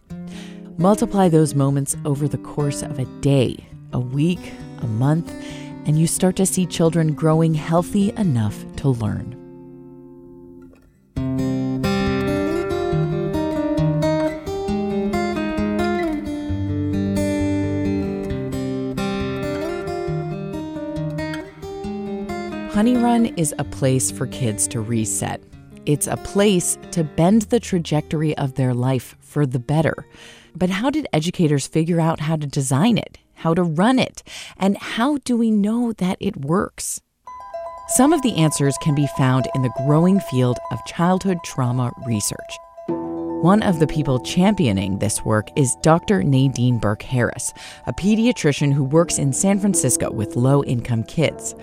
Multiply 0.78 1.28
those 1.28 1.54
moments 1.54 1.99
over 2.06 2.26
the 2.26 2.38
course 2.38 2.80
of 2.80 2.99
a 2.99 3.04
day, 3.21 3.68
a 3.92 4.00
week, 4.00 4.54
a 4.78 4.87
month, 4.87 5.30
and 5.87 5.99
you 5.99 6.06
start 6.06 6.35
to 6.37 6.47
see 6.47 6.64
children 6.64 7.12
growing 7.12 7.52
healthy 7.52 8.11
enough 8.16 8.64
to 8.76 8.88
learn. 8.88 9.46
Honey 22.76 22.99
Run 22.99 23.25
is 23.38 23.54
a 23.59 23.64
place 23.64 24.11
for 24.11 24.26
kids 24.26 24.68
to 24.68 24.83
reset. 24.83 25.42
It's 25.87 26.06
a 26.06 26.18
place 26.18 26.76
to 26.90 27.04
bend 27.04 27.42
the 27.45 27.59
trajectory 27.59 28.37
of 28.37 28.56
their 28.56 28.75
life 28.75 29.16
for 29.18 29.47
the 29.47 29.59
better. 29.59 30.06
But 30.54 30.68
how 30.68 30.90
did 30.90 31.09
educators 31.11 31.66
figure 31.66 32.02
out 32.02 32.21
how 32.21 32.37
to 32.37 32.47
design 32.47 32.99
it, 32.99 33.16
how 33.33 33.54
to 33.54 33.62
run 33.62 33.99
it, 33.99 34.23
and 34.59 34.76
how 34.76 35.16
do 35.25 35.38
we 35.38 35.50
know 35.50 35.95
that 35.95 36.18
it 36.21 36.45
works? 36.45 37.00
Some 37.88 38.12
of 38.12 38.21
the 38.21 38.37
answers 38.37 38.76
can 38.83 38.95
be 38.95 39.09
found 39.16 39.49
in 39.54 39.62
the 39.62 39.73
growing 39.87 40.21
field 40.21 40.59
of 40.71 40.85
childhood 40.85 41.38
trauma 41.47 41.92
research. 42.06 42.59
One 42.88 43.62
of 43.62 43.80
the 43.80 43.87
people 43.87 44.18
championing 44.18 44.99
this 44.99 45.25
work 45.25 45.49
is 45.56 45.75
Dr. 45.80 46.23
Nadine 46.23 46.78
Burke 46.78 47.04
Harris, 47.04 47.54
a 47.87 47.95
pediatrician 47.95 48.71
who 48.71 48.85
works 48.85 49.18
in 49.18 49.33
San 49.33 49.61
Francisco 49.61 50.11
with 50.11 50.37
low 50.37 50.62
income 50.64 51.04
kids. 51.04 51.54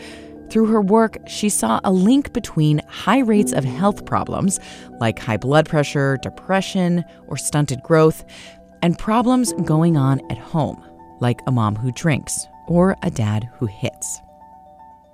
Through 0.50 0.68
her 0.68 0.82
work, 0.82 1.18
she 1.28 1.50
saw 1.50 1.80
a 1.84 1.92
link 1.92 2.34
between 2.34 2.82
high 2.88 3.20
rates 3.20 3.54
of 3.54 3.64
health 3.64 4.06
problems, 4.06 4.60
like 5.00 5.20
high 5.20 5.38
blood 5.38 5.68
pressure, 5.68 6.18
depression, 6.22 7.04
or 7.28 7.38
stunted 7.38 7.82
growth, 7.82 8.24
and 8.82 9.00
problems 9.00 9.54
going 9.66 9.98
on 9.98 10.22
at 10.30 10.38
home, 10.38 10.84
like 11.20 11.42
a 11.48 11.52
mom 11.52 11.76
who 11.76 11.92
drinks 11.92 12.48
or 12.68 12.96
a 13.02 13.10
dad 13.10 13.50
who 13.56 13.66
hits. 13.66 14.20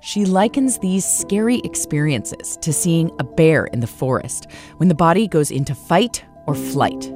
She 0.02 0.26
likens 0.26 0.78
these 0.80 1.06
scary 1.06 1.60
experiences 1.64 2.58
to 2.62 2.72
seeing 2.72 3.12
a 3.20 3.24
bear 3.24 3.66
in 3.66 3.82
the 3.82 3.88
forest 3.88 4.48
when 4.78 4.90
the 4.90 4.96
body 4.96 5.28
goes 5.28 5.52
into 5.52 5.76
fight 5.76 6.24
or 6.48 6.56
flight. 6.56 7.12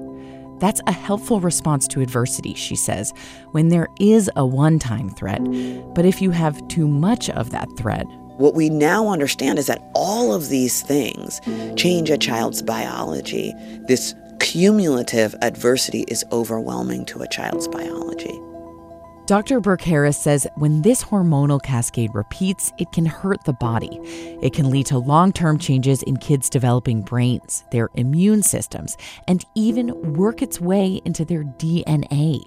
That's 0.60 0.82
a 0.88 0.92
helpful 0.92 1.40
response 1.40 1.88
to 1.90 2.02
adversity, 2.02 2.54
she 2.54 2.76
says, 2.76 3.14
when 3.52 3.70
there 3.70 3.88
is 4.00 4.30
a 4.36 4.46
one 4.46 4.80
time 4.80 5.10
threat. 5.10 5.42
But 5.94 6.06
if 6.06 6.22
you 6.22 6.32
have 6.32 6.68
too 6.68 6.88
much 6.88 7.30
of 7.30 7.52
that 7.52 7.68
threat, 7.78 8.06
what 8.38 8.56
we 8.56 8.70
now 8.70 9.10
understand 9.10 9.60
is 9.60 9.68
that 9.68 9.84
all 9.94 10.34
of 10.34 10.50
these 10.50 10.82
things 10.82 11.40
change 11.76 12.10
a 12.10 12.18
child's 12.18 12.64
biology. 12.64 13.54
This 13.88 14.16
cumulative 14.40 15.36
adversity 15.42 16.04
is 16.08 16.26
overwhelming 16.32 17.06
to 17.06 17.22
a 17.22 17.28
child's 17.28 17.68
biology. 17.68 18.40
Dr. 19.26 19.62
Burke 19.62 19.84
Harris 19.84 20.18
says 20.18 20.46
when 20.56 20.82
this 20.82 21.02
hormonal 21.02 21.62
cascade 21.62 22.14
repeats, 22.14 22.74
it 22.78 22.92
can 22.92 23.06
hurt 23.06 23.42
the 23.46 23.54
body. 23.54 24.00
It 24.42 24.52
can 24.52 24.70
lead 24.70 24.86
to 24.88 24.98
long 24.98 25.32
term 25.32 25.58
changes 25.58 26.04
in 26.04 26.18
kids' 26.18 26.50
developing 26.50 27.02
brains, 27.02 27.64
their 27.72 27.90
immune 27.96 28.44
systems, 28.44 28.98
and 29.30 29.46
even 29.56 30.14
work 30.14 30.42
its 30.42 30.60
way 30.60 31.00
into 31.06 31.24
their 31.24 31.46
DNA. 31.46 32.42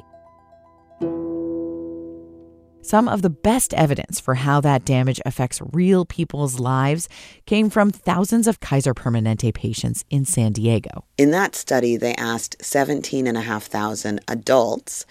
Some 2.86 3.08
of 3.08 3.22
the 3.22 3.30
best 3.30 3.74
evidence 3.74 4.20
for 4.20 4.36
how 4.36 4.60
that 4.60 4.84
damage 4.84 5.20
affects 5.26 5.60
real 5.72 6.04
people's 6.04 6.60
lives 6.60 7.08
came 7.44 7.68
from 7.68 7.90
thousands 7.90 8.46
of 8.46 8.60
Kaiser 8.60 8.94
Permanente 8.94 9.52
patients 9.52 10.04
in 10.08 10.24
San 10.24 10.52
Diego. 10.52 11.04
In 11.18 11.32
that 11.32 11.56
study, 11.56 11.96
they 11.96 12.14
asked 12.14 12.64
17,500 12.64 14.20
adults 14.28 15.04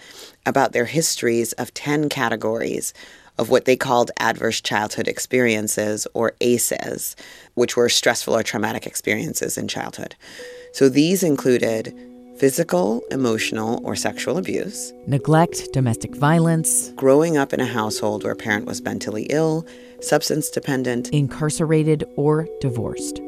about 0.45 0.71
their 0.71 0.85
histories 0.85 1.51
of 1.51 1.73
10 1.73 2.07
categories 2.07 2.93
of 3.37 3.49
what 3.49 3.65
they 3.65 3.75
called 3.75 4.09
adverse 4.21 4.61
childhood 4.61 5.09
experiences, 5.09 6.07
or 6.13 6.31
ACEs, 6.39 7.17
which 7.55 7.75
were 7.75 7.89
stressful 7.89 8.37
or 8.37 8.43
traumatic 8.43 8.87
experiences 8.87 9.57
in 9.57 9.67
childhood. 9.67 10.15
So 10.71 10.87
these 10.87 11.23
included 11.23 11.93
physical, 12.37 13.01
emotional, 13.11 13.81
or 13.83 13.95
sexual 13.95 14.37
abuse, 14.37 14.93
neglect, 15.07 15.71
domestic 15.73 16.15
violence, 16.15 16.89
growing 16.95 17.37
up 17.37 17.53
in 17.53 17.59
a 17.59 17.65
household 17.65 18.23
where 18.23 18.33
a 18.33 18.35
parent 18.35 18.65
was 18.65 18.81
mentally 18.81 19.23
ill, 19.29 19.65
substance 20.01 20.49
dependent, 20.49 21.09
incarcerated, 21.09 22.03
or 22.15 22.47
divorced. 22.59 23.21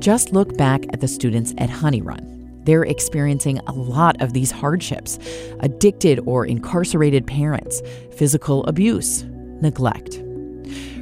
Just 0.00 0.32
look 0.32 0.56
back 0.56 0.84
at 0.92 1.00
the 1.00 1.08
students 1.08 1.52
at 1.58 1.68
Honey 1.68 2.00
Run. 2.00 2.32
They're 2.64 2.84
experiencing 2.84 3.58
a 3.66 3.72
lot 3.72 4.20
of 4.20 4.32
these 4.32 4.50
hardships 4.50 5.18
addicted 5.60 6.20
or 6.26 6.46
incarcerated 6.46 7.26
parents, 7.26 7.82
physical 8.12 8.64
abuse, 8.64 9.24
neglect 9.60 10.20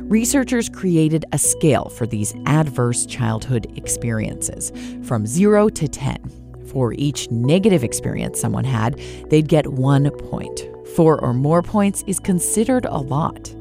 researchers 0.04 0.68
created 0.68 1.24
a 1.32 1.38
scale 1.38 1.88
for 1.88 2.06
these 2.06 2.34
adverse 2.46 3.06
childhood 3.06 3.72
experiences 3.76 4.72
from 5.02 5.26
0 5.26 5.70
to 5.70 5.88
10. 5.88 6.66
For 6.66 6.92
each 6.94 7.30
negative 7.30 7.84
experience 7.84 8.40
someone 8.40 8.64
had, 8.64 9.00
they'd 9.30 9.48
get 9.48 9.66
one 9.66 10.10
point. 10.10 10.68
Four 10.94 11.20
or 11.20 11.32
more 11.32 11.62
points 11.62 12.04
is 12.06 12.18
considered 12.18 12.84
a 12.84 12.98
lot. 12.98 13.54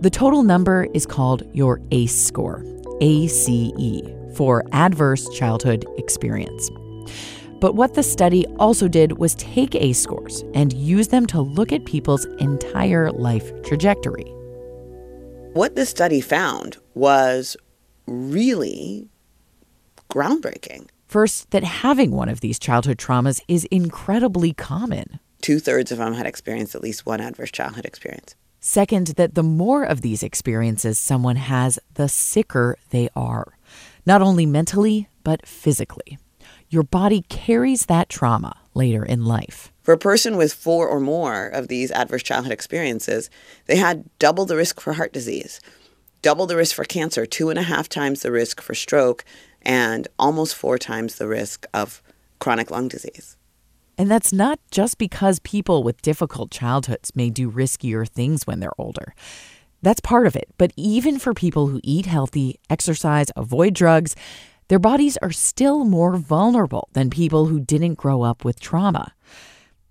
The 0.00 0.10
total 0.10 0.42
number 0.42 0.88
is 0.92 1.06
called 1.06 1.48
your 1.54 1.80
ACE 1.90 2.14
score, 2.14 2.64
ACE, 3.00 4.02
for 4.34 4.64
Adverse 4.72 5.28
Childhood 5.30 5.86
Experience. 5.96 6.70
But 7.60 7.74
what 7.74 7.94
the 7.94 8.02
study 8.02 8.46
also 8.58 8.88
did 8.88 9.18
was 9.18 9.34
take 9.36 9.74
ACE 9.74 9.98
scores 9.98 10.44
and 10.52 10.72
use 10.74 11.08
them 11.08 11.26
to 11.28 11.40
look 11.40 11.72
at 11.72 11.86
people's 11.86 12.26
entire 12.38 13.10
life 13.10 13.50
trajectory. 13.62 14.30
What 15.56 15.74
this 15.74 15.88
study 15.88 16.20
found 16.20 16.76
was 16.92 17.56
really 18.06 19.08
groundbreaking. 20.10 20.88
First, 21.06 21.50
that 21.50 21.64
having 21.64 22.10
one 22.10 22.28
of 22.28 22.40
these 22.40 22.58
childhood 22.58 22.98
traumas 22.98 23.40
is 23.48 23.64
incredibly 23.70 24.52
common. 24.52 25.18
Two 25.40 25.58
thirds 25.58 25.90
of 25.90 25.96
them 25.96 26.12
had 26.12 26.26
experienced 26.26 26.74
at 26.74 26.82
least 26.82 27.06
one 27.06 27.22
adverse 27.22 27.50
childhood 27.50 27.86
experience. 27.86 28.34
Second, 28.60 29.06
that 29.16 29.34
the 29.34 29.42
more 29.42 29.82
of 29.82 30.02
these 30.02 30.22
experiences 30.22 30.98
someone 30.98 31.36
has, 31.36 31.78
the 31.94 32.06
sicker 32.06 32.76
they 32.90 33.08
are, 33.16 33.56
not 34.04 34.20
only 34.20 34.44
mentally, 34.44 35.08
but 35.24 35.46
physically. 35.46 36.18
Your 36.68 36.82
body 36.82 37.22
carries 37.30 37.86
that 37.86 38.10
trauma 38.10 38.58
later 38.74 39.02
in 39.02 39.24
life. 39.24 39.72
For 39.86 39.92
a 39.92 39.98
person 39.98 40.36
with 40.36 40.52
four 40.52 40.88
or 40.88 40.98
more 40.98 41.46
of 41.46 41.68
these 41.68 41.92
adverse 41.92 42.24
childhood 42.24 42.52
experiences, 42.52 43.30
they 43.66 43.76
had 43.76 44.10
double 44.18 44.44
the 44.44 44.56
risk 44.56 44.80
for 44.80 44.94
heart 44.94 45.12
disease, 45.12 45.60
double 46.22 46.46
the 46.46 46.56
risk 46.56 46.74
for 46.74 46.82
cancer, 46.82 47.24
two 47.24 47.50
and 47.50 47.58
a 47.60 47.62
half 47.62 47.88
times 47.88 48.22
the 48.22 48.32
risk 48.32 48.60
for 48.60 48.74
stroke, 48.74 49.24
and 49.62 50.08
almost 50.18 50.56
four 50.56 50.76
times 50.76 51.14
the 51.14 51.28
risk 51.28 51.66
of 51.72 52.02
chronic 52.40 52.68
lung 52.68 52.88
disease. 52.88 53.36
And 53.96 54.10
that's 54.10 54.32
not 54.32 54.58
just 54.72 54.98
because 54.98 55.38
people 55.38 55.84
with 55.84 56.02
difficult 56.02 56.50
childhoods 56.50 57.14
may 57.14 57.30
do 57.30 57.48
riskier 57.48 58.08
things 58.08 58.44
when 58.44 58.58
they're 58.58 58.80
older. 58.80 59.14
That's 59.82 60.00
part 60.00 60.26
of 60.26 60.34
it. 60.34 60.48
But 60.58 60.72
even 60.74 61.20
for 61.20 61.32
people 61.32 61.68
who 61.68 61.78
eat 61.84 62.06
healthy, 62.06 62.58
exercise, 62.68 63.28
avoid 63.36 63.74
drugs, 63.74 64.16
their 64.66 64.80
bodies 64.80 65.16
are 65.18 65.30
still 65.30 65.84
more 65.84 66.16
vulnerable 66.16 66.88
than 66.94 67.08
people 67.08 67.46
who 67.46 67.60
didn't 67.60 67.94
grow 67.94 68.22
up 68.22 68.44
with 68.44 68.58
trauma. 68.58 69.12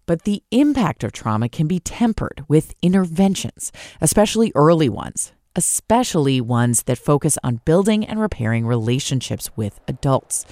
But 0.07 0.23
the 0.23 0.43
impact 0.51 1.03
of 1.03 1.11
trauma 1.11 1.49
can 1.49 1.67
be 1.67 1.79
tempered 1.79 2.43
with 2.47 2.75
interventions, 2.83 3.71
especially 3.99 4.51
early 4.53 4.87
ones, 4.87 5.33
especially 5.55 6.39
ones 6.39 6.83
that 6.83 6.99
focus 6.99 7.39
on 7.43 7.61
building 7.65 8.05
and 8.05 8.19
repairing 8.19 8.67
relationships 8.67 9.49
with 9.55 9.79
adults. 9.87 10.45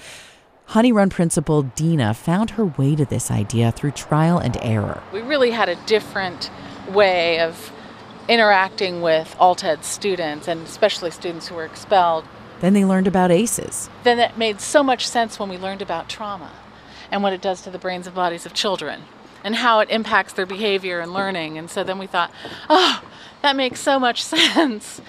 Honey 0.66 0.90
Run 0.90 1.08
principal 1.08 1.62
Dina 1.62 2.14
found 2.14 2.50
her 2.50 2.64
way 2.64 2.96
to 2.96 3.04
this 3.04 3.30
idea 3.30 3.70
through 3.70 3.92
trial 3.92 4.38
and 4.38 4.56
error. 4.60 5.02
We 5.12 5.20
really 5.20 5.52
had 5.52 5.68
a 5.68 5.76
different 5.86 6.50
way 6.88 7.38
of 7.38 7.70
interacting 8.28 9.02
with 9.02 9.36
ALT-ED 9.38 9.84
students 9.84 10.48
and 10.48 10.62
especially 10.62 11.12
students 11.12 11.46
who 11.46 11.54
were 11.54 11.64
expelled. 11.64 12.24
Then 12.60 12.72
they 12.72 12.84
learned 12.84 13.06
about 13.06 13.30
ACEs. 13.30 13.88
Then 14.02 14.16
that 14.16 14.36
made 14.36 14.60
so 14.60 14.82
much 14.82 15.06
sense 15.06 15.38
when 15.38 15.48
we 15.48 15.58
learned 15.58 15.82
about 15.82 16.08
trauma 16.08 16.50
and 17.10 17.22
what 17.22 17.32
it 17.32 17.42
does 17.42 17.60
to 17.62 17.70
the 17.70 17.78
brains 17.78 18.06
and 18.06 18.16
bodies 18.16 18.46
of 18.46 18.54
children 18.54 19.02
and 19.44 19.54
how 19.54 19.80
it 19.80 19.90
impacts 19.90 20.32
their 20.32 20.46
behavior 20.46 21.00
and 21.00 21.12
learning. 21.12 21.58
And 21.58 21.70
so 21.70 21.84
then 21.84 21.98
we 21.98 22.06
thought, 22.06 22.32
oh, 22.68 23.02
that 23.42 23.54
makes 23.54 23.80
so 23.80 24.00
much 24.00 24.24
sense, 24.24 25.00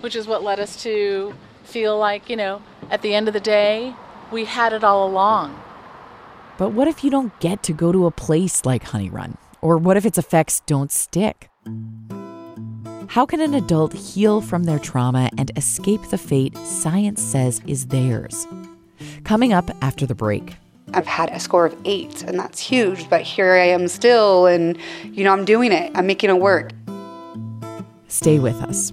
which 0.00 0.16
is 0.16 0.26
what 0.26 0.42
led 0.42 0.60
us 0.60 0.82
to 0.84 1.34
feel 1.64 1.98
like, 1.98 2.30
you 2.30 2.36
know, 2.36 2.62
at 2.90 3.02
the 3.02 3.14
end 3.14 3.28
of 3.28 3.34
the 3.34 3.40
day, 3.40 3.94
we 4.30 4.44
had 4.44 4.72
it 4.72 4.84
all 4.84 5.06
along. 5.06 5.60
But 6.56 6.70
what 6.70 6.86
if 6.86 7.02
you 7.02 7.10
don't 7.10 7.38
get 7.40 7.62
to 7.64 7.72
go 7.72 7.90
to 7.90 8.06
a 8.06 8.10
place 8.12 8.64
like 8.64 8.84
Honey 8.84 9.10
Run? 9.10 9.36
Or 9.60 9.76
what 9.76 9.96
if 9.96 10.06
its 10.06 10.18
effects 10.18 10.60
don't 10.66 10.92
stick? 10.92 11.50
How 13.08 13.26
can 13.26 13.40
an 13.40 13.54
adult 13.54 13.92
heal 13.92 14.40
from 14.40 14.64
their 14.64 14.78
trauma 14.78 15.30
and 15.36 15.50
escape 15.56 16.02
the 16.10 16.18
fate 16.18 16.56
science 16.58 17.22
says 17.22 17.60
is 17.66 17.86
theirs? 17.86 18.46
Coming 19.24 19.52
up 19.52 19.70
after 19.82 20.06
the 20.06 20.14
break. 20.14 20.56
I've 20.94 21.06
had 21.06 21.30
a 21.30 21.40
score 21.40 21.66
of 21.66 21.76
eight, 21.84 22.22
and 22.22 22.38
that's 22.38 22.60
huge, 22.60 23.08
but 23.10 23.22
here 23.22 23.52
I 23.52 23.66
am 23.66 23.88
still, 23.88 24.46
and 24.46 24.78
you 25.02 25.24
know, 25.24 25.32
I'm 25.32 25.44
doing 25.44 25.72
it. 25.72 25.90
I'm 25.94 26.06
making 26.06 26.30
it 26.30 26.40
work. 26.40 26.72
Stay 28.08 28.38
with 28.38 28.60
us. 28.62 28.92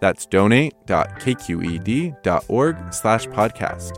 That's 0.00 0.26
donate.kqed.org 0.26 2.92
slash 2.92 3.26
podcast. 3.26 3.92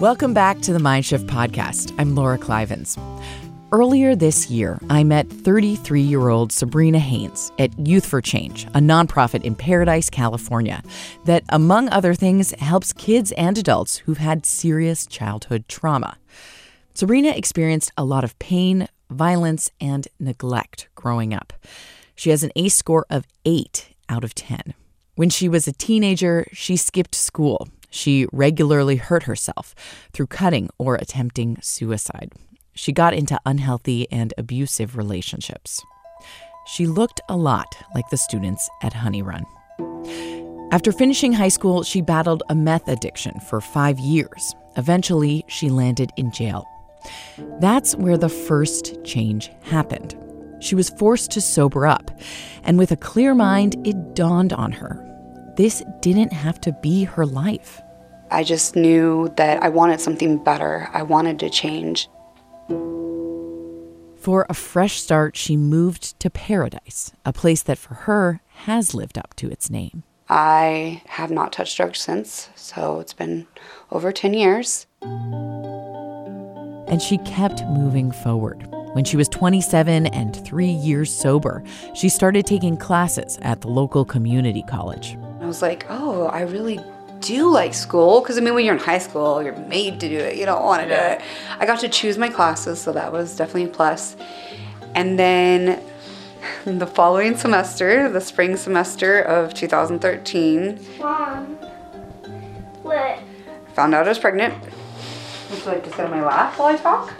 Welcome 0.00 0.34
back 0.34 0.60
to 0.60 0.72
the 0.72 0.78
Mindshift 0.78 1.26
podcast. 1.26 1.92
I'm 1.98 2.14
Laura 2.14 2.38
Klivans. 2.38 2.96
Earlier 3.78 4.16
this 4.16 4.48
year, 4.48 4.80
I 4.88 5.04
met 5.04 5.28
33 5.28 6.00
year 6.00 6.30
old 6.30 6.50
Sabrina 6.50 6.98
Haynes 6.98 7.52
at 7.58 7.78
Youth 7.78 8.06
for 8.06 8.22
Change, 8.22 8.64
a 8.68 8.80
nonprofit 8.80 9.44
in 9.44 9.54
Paradise, 9.54 10.08
California, 10.08 10.82
that, 11.26 11.44
among 11.50 11.90
other 11.90 12.14
things, 12.14 12.52
helps 12.52 12.94
kids 12.94 13.32
and 13.32 13.58
adults 13.58 13.98
who've 13.98 14.16
had 14.16 14.46
serious 14.46 15.04
childhood 15.06 15.68
trauma. 15.68 16.16
Sabrina 16.94 17.28
experienced 17.28 17.92
a 17.98 18.04
lot 18.04 18.24
of 18.24 18.38
pain, 18.38 18.88
violence, 19.10 19.70
and 19.78 20.08
neglect 20.18 20.88
growing 20.94 21.34
up. 21.34 21.52
She 22.14 22.30
has 22.30 22.42
an 22.42 22.52
ACE 22.56 22.74
score 22.74 23.04
of 23.10 23.26
8 23.44 23.90
out 24.08 24.24
of 24.24 24.34
10. 24.34 24.72
When 25.16 25.28
she 25.28 25.50
was 25.50 25.68
a 25.68 25.72
teenager, 25.72 26.46
she 26.50 26.78
skipped 26.78 27.14
school. 27.14 27.68
She 27.90 28.26
regularly 28.32 28.96
hurt 28.96 29.24
herself 29.24 29.74
through 30.14 30.28
cutting 30.28 30.70
or 30.78 30.94
attempting 30.94 31.58
suicide 31.60 32.32
she 32.76 32.92
got 32.92 33.14
into 33.14 33.40
unhealthy 33.44 34.06
and 34.12 34.32
abusive 34.38 34.96
relationships. 34.96 35.82
She 36.66 36.86
looked 36.86 37.20
a 37.28 37.36
lot 37.36 37.76
like 37.94 38.08
the 38.10 38.16
students 38.16 38.68
at 38.82 38.92
Honey 38.92 39.22
Run. 39.22 39.44
After 40.70 40.92
finishing 40.92 41.32
high 41.32 41.48
school, 41.48 41.82
she 41.82 42.00
battled 42.00 42.42
a 42.48 42.54
meth 42.54 42.86
addiction 42.88 43.40
for 43.40 43.60
five 43.60 43.98
years. 43.98 44.54
Eventually, 44.76 45.44
she 45.48 45.70
landed 45.70 46.10
in 46.16 46.30
jail. 46.30 46.64
That's 47.60 47.96
where 47.96 48.18
the 48.18 48.28
first 48.28 49.02
change 49.04 49.50
happened. 49.62 50.16
She 50.60 50.74
was 50.74 50.90
forced 50.90 51.32
to 51.32 51.40
sober 51.40 51.86
up, 51.86 52.10
and 52.62 52.78
with 52.78 52.92
a 52.92 52.96
clear 52.96 53.34
mind, 53.34 53.86
it 53.86 54.14
dawned 54.14 54.52
on 54.52 54.72
her 54.72 55.06
this 55.56 55.82
didn't 56.00 56.32
have 56.32 56.60
to 56.60 56.72
be 56.82 57.04
her 57.04 57.24
life. 57.24 57.80
I 58.30 58.44
just 58.44 58.76
knew 58.76 59.32
that 59.36 59.62
I 59.62 59.70
wanted 59.70 60.00
something 60.00 60.42
better. 60.42 60.88
I 60.92 61.02
wanted 61.02 61.38
to 61.40 61.50
change. 61.50 62.08
For 62.68 64.46
a 64.48 64.54
fresh 64.54 65.00
start, 65.00 65.36
she 65.36 65.56
moved 65.56 66.18
to 66.20 66.30
Paradise, 66.30 67.12
a 67.24 67.32
place 67.32 67.62
that 67.62 67.78
for 67.78 67.94
her 67.94 68.40
has 68.64 68.94
lived 68.94 69.16
up 69.16 69.34
to 69.36 69.48
its 69.48 69.70
name. 69.70 70.02
I 70.28 71.02
have 71.06 71.30
not 71.30 71.52
touched 71.52 71.76
drugs 71.76 72.00
since, 72.00 72.50
so 72.56 72.98
it's 72.98 73.12
been 73.12 73.46
over 73.92 74.10
10 74.10 74.34
years. 74.34 74.86
And 76.88 77.00
she 77.00 77.18
kept 77.18 77.64
moving 77.66 78.10
forward. 78.10 78.66
When 78.94 79.04
she 79.04 79.16
was 79.16 79.28
27 79.28 80.06
and 80.06 80.44
three 80.44 80.66
years 80.70 81.14
sober, 81.14 81.62
she 81.94 82.08
started 82.08 82.46
taking 82.46 82.76
classes 82.76 83.38
at 83.42 83.60
the 83.60 83.68
local 83.68 84.04
community 84.04 84.64
college. 84.68 85.16
I 85.40 85.46
was 85.46 85.62
like, 85.62 85.86
oh, 85.88 86.26
I 86.26 86.40
really 86.40 86.80
do 87.20 87.50
like 87.50 87.74
school 87.74 88.20
because 88.20 88.38
I 88.38 88.40
mean, 88.40 88.54
when 88.54 88.64
you're 88.64 88.74
in 88.74 88.80
high 88.80 88.98
school, 88.98 89.42
you're 89.42 89.56
made 89.56 90.00
to 90.00 90.08
do 90.08 90.18
it. 90.18 90.36
You 90.36 90.46
don't 90.46 90.64
want 90.64 90.82
to 90.82 90.88
yeah. 90.88 91.16
do 91.16 91.22
it. 91.22 91.28
I 91.58 91.66
got 91.66 91.80
to 91.80 91.88
choose 91.88 92.18
my 92.18 92.28
classes, 92.28 92.80
so 92.80 92.92
that 92.92 93.12
was 93.12 93.36
definitely 93.36 93.64
a 93.64 93.68
plus. 93.68 94.16
And 94.94 95.18
then 95.18 95.82
the 96.64 96.86
following 96.86 97.36
semester, 97.36 98.08
the 98.08 98.20
spring 98.20 98.56
semester 98.56 99.20
of 99.20 99.54
2013, 99.54 100.80
Mom. 100.98 101.46
what 102.82 103.20
found 103.74 103.94
out 103.94 104.06
I 104.06 104.08
was 104.08 104.18
pregnant. 104.18 104.54
Would 105.50 105.58
you 105.58 105.64
like 105.66 105.84
to 105.84 105.90
sit 105.90 106.00
on 106.00 106.10
my 106.10 106.24
lap 106.24 106.58
while 106.58 106.68
I 106.68 106.76
talk? 106.76 107.12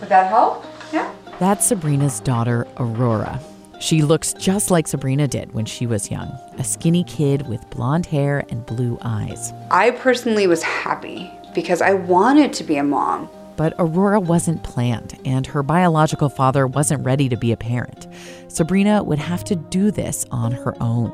Would 0.00 0.08
that 0.08 0.28
help? 0.28 0.64
Yeah. 0.92 1.12
That's 1.40 1.66
Sabrina's 1.66 2.20
daughter, 2.20 2.66
Aurora. 2.76 3.40
She 3.80 4.02
looks 4.02 4.32
just 4.32 4.70
like 4.70 4.88
Sabrina 4.88 5.28
did 5.28 5.54
when 5.54 5.64
she 5.64 5.86
was 5.86 6.10
young 6.10 6.36
a 6.58 6.64
skinny 6.64 7.04
kid 7.04 7.46
with 7.48 7.68
blonde 7.70 8.06
hair 8.06 8.44
and 8.48 8.66
blue 8.66 8.98
eyes. 9.02 9.52
I 9.70 9.92
personally 9.92 10.46
was 10.46 10.62
happy 10.62 11.30
because 11.54 11.80
I 11.80 11.94
wanted 11.94 12.52
to 12.54 12.64
be 12.64 12.76
a 12.76 12.82
mom. 12.82 13.30
But 13.56 13.74
Aurora 13.78 14.20
wasn't 14.20 14.62
planned, 14.62 15.18
and 15.24 15.46
her 15.46 15.62
biological 15.62 16.28
father 16.28 16.66
wasn't 16.66 17.04
ready 17.04 17.28
to 17.28 17.36
be 17.36 17.50
a 17.50 17.56
parent. 17.56 18.06
Sabrina 18.48 19.02
would 19.02 19.18
have 19.18 19.42
to 19.44 19.56
do 19.56 19.90
this 19.90 20.24
on 20.30 20.52
her 20.52 20.74
own. 20.80 21.12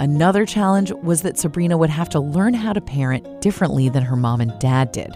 Another 0.00 0.44
challenge 0.44 0.90
was 0.90 1.22
that 1.22 1.38
Sabrina 1.38 1.78
would 1.78 1.90
have 1.90 2.08
to 2.10 2.20
learn 2.20 2.52
how 2.52 2.72
to 2.72 2.80
parent 2.80 3.40
differently 3.40 3.88
than 3.88 4.02
her 4.02 4.16
mom 4.16 4.40
and 4.40 4.58
dad 4.58 4.90
did, 4.90 5.14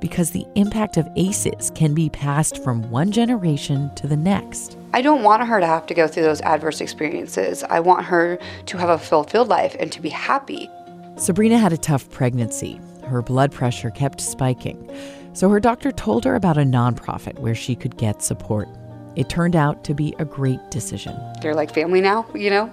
because 0.00 0.32
the 0.32 0.44
impact 0.56 0.96
of 0.96 1.08
ACEs 1.14 1.70
can 1.76 1.94
be 1.94 2.10
passed 2.10 2.62
from 2.64 2.90
one 2.90 3.12
generation 3.12 3.94
to 3.94 4.08
the 4.08 4.16
next. 4.16 4.76
I 4.92 5.00
don't 5.00 5.22
want 5.22 5.46
her 5.46 5.60
to 5.60 5.66
have 5.66 5.86
to 5.86 5.94
go 5.94 6.08
through 6.08 6.24
those 6.24 6.40
adverse 6.40 6.80
experiences. 6.80 7.62
I 7.64 7.78
want 7.78 8.04
her 8.06 8.38
to 8.66 8.76
have 8.78 8.88
a 8.88 8.98
fulfilled 8.98 9.48
life 9.48 9.76
and 9.78 9.92
to 9.92 10.02
be 10.02 10.08
happy. 10.08 10.68
Sabrina 11.16 11.56
had 11.56 11.72
a 11.72 11.78
tough 11.78 12.10
pregnancy. 12.10 12.80
Her 13.04 13.22
blood 13.22 13.52
pressure 13.52 13.90
kept 13.90 14.20
spiking. 14.20 14.90
So 15.34 15.48
her 15.50 15.60
doctor 15.60 15.92
told 15.92 16.24
her 16.24 16.34
about 16.34 16.58
a 16.58 16.62
nonprofit 16.62 17.38
where 17.38 17.54
she 17.54 17.76
could 17.76 17.96
get 17.96 18.22
support. 18.22 18.68
It 19.14 19.28
turned 19.28 19.56
out 19.56 19.84
to 19.84 19.94
be 19.94 20.14
a 20.18 20.24
great 20.24 20.70
decision. 20.70 21.16
They're 21.40 21.54
like 21.54 21.72
family 21.72 22.00
now, 22.00 22.26
you 22.34 22.50
know? 22.50 22.70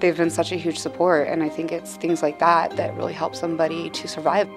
They've 0.00 0.16
been 0.16 0.30
such 0.30 0.52
a 0.52 0.56
huge 0.56 0.78
support, 0.78 1.28
and 1.28 1.42
I 1.42 1.48
think 1.48 1.72
it's 1.72 1.96
things 1.96 2.22
like 2.22 2.38
that 2.38 2.76
that 2.76 2.94
really 2.96 3.14
help 3.14 3.34
somebody 3.34 3.90
to 3.90 4.08
survive. 4.08 4.48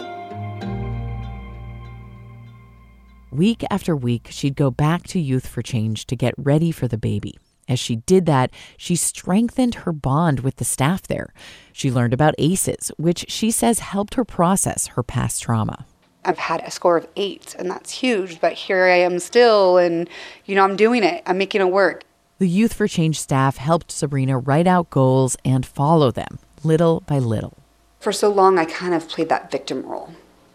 Week 3.32 3.64
after 3.70 3.96
week, 3.96 4.28
she'd 4.32 4.56
go 4.56 4.72
back 4.72 5.04
to 5.04 5.20
Youth 5.20 5.48
for 5.48 5.62
Change 5.62 6.06
to 6.08 6.16
get 6.16 6.34
ready 6.38 6.72
for 6.72 6.88
the 6.88 6.98
baby. 6.98 7.38
As 7.70 7.80
she 7.80 7.98
did 7.98 8.26
that, 8.26 8.52
she 8.76 8.96
strengthened 8.96 9.76
her 9.76 9.94
bond 9.94 10.40
with 10.40 10.56
the 10.56 10.66
staff 10.66 11.04
there. 11.04 11.32
She 11.72 11.92
learned 11.92 12.14
about 12.14 12.34
ACEs, 12.40 12.92
which 12.98 13.26
she 13.30 13.52
says 13.52 13.80
helped 13.80 14.16
her 14.16 14.26
process 14.26 14.88
her 14.88 15.04
past 15.04 15.44
trauma. 15.44 15.86
I've 16.26 16.40
had 16.40 16.62
a 16.62 16.72
score 16.72 16.98
of 16.98 17.08
eight, 17.16 17.56
and 17.58 17.70
that's 17.70 17.92
huge, 17.92 18.42
but 18.42 18.54
here 18.54 18.86
I 18.86 18.98
am 18.98 19.20
still, 19.20 19.78
and 19.78 20.10
you 20.46 20.56
know, 20.56 20.64
I'm 20.64 20.76
doing 20.76 21.04
it, 21.04 21.24
I'm 21.26 21.38
making 21.38 21.62
it 21.62 21.72
work. 21.72 22.04
The 22.40 22.48
Youth 22.48 22.72
for 22.72 22.88
Change 22.88 23.20
staff 23.20 23.58
helped 23.58 23.92
Sabrina 23.92 24.38
write 24.40 24.66
out 24.66 24.90
goals 24.90 25.36
and 25.44 25.66
follow 25.66 26.10
them, 26.10 26.40
little 26.64 27.02
by 27.02 27.20
little. 27.20 27.58
For 28.00 28.14
so 28.14 28.30
long, 28.30 28.58
I 28.58 28.64
kind 28.64 28.94
of 28.94 29.10
played 29.10 29.28
that 29.28 29.52
victim 29.52 29.86
role. 29.86 30.12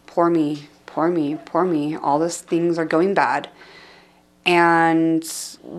Poor 0.07 0.31
me, 0.31 0.71
poor 0.87 1.11
me, 1.11 1.37
poor 1.45 1.67
me. 1.67 1.95
All 1.95 2.19
these 2.19 2.41
things 2.41 2.79
are 2.79 2.87
going 2.87 3.13
bad. 3.13 3.51
And 4.47 5.27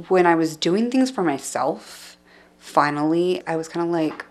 when 0.07 0.27
I 0.27 0.35
was 0.35 0.55
doing 0.55 0.91
things 0.91 1.09
for 1.09 1.23
myself, 1.23 2.17
finally, 2.59 3.41
I 3.47 3.55
was 3.55 3.67
kind 3.67 3.83
of 3.83 3.91
like, 3.91 4.25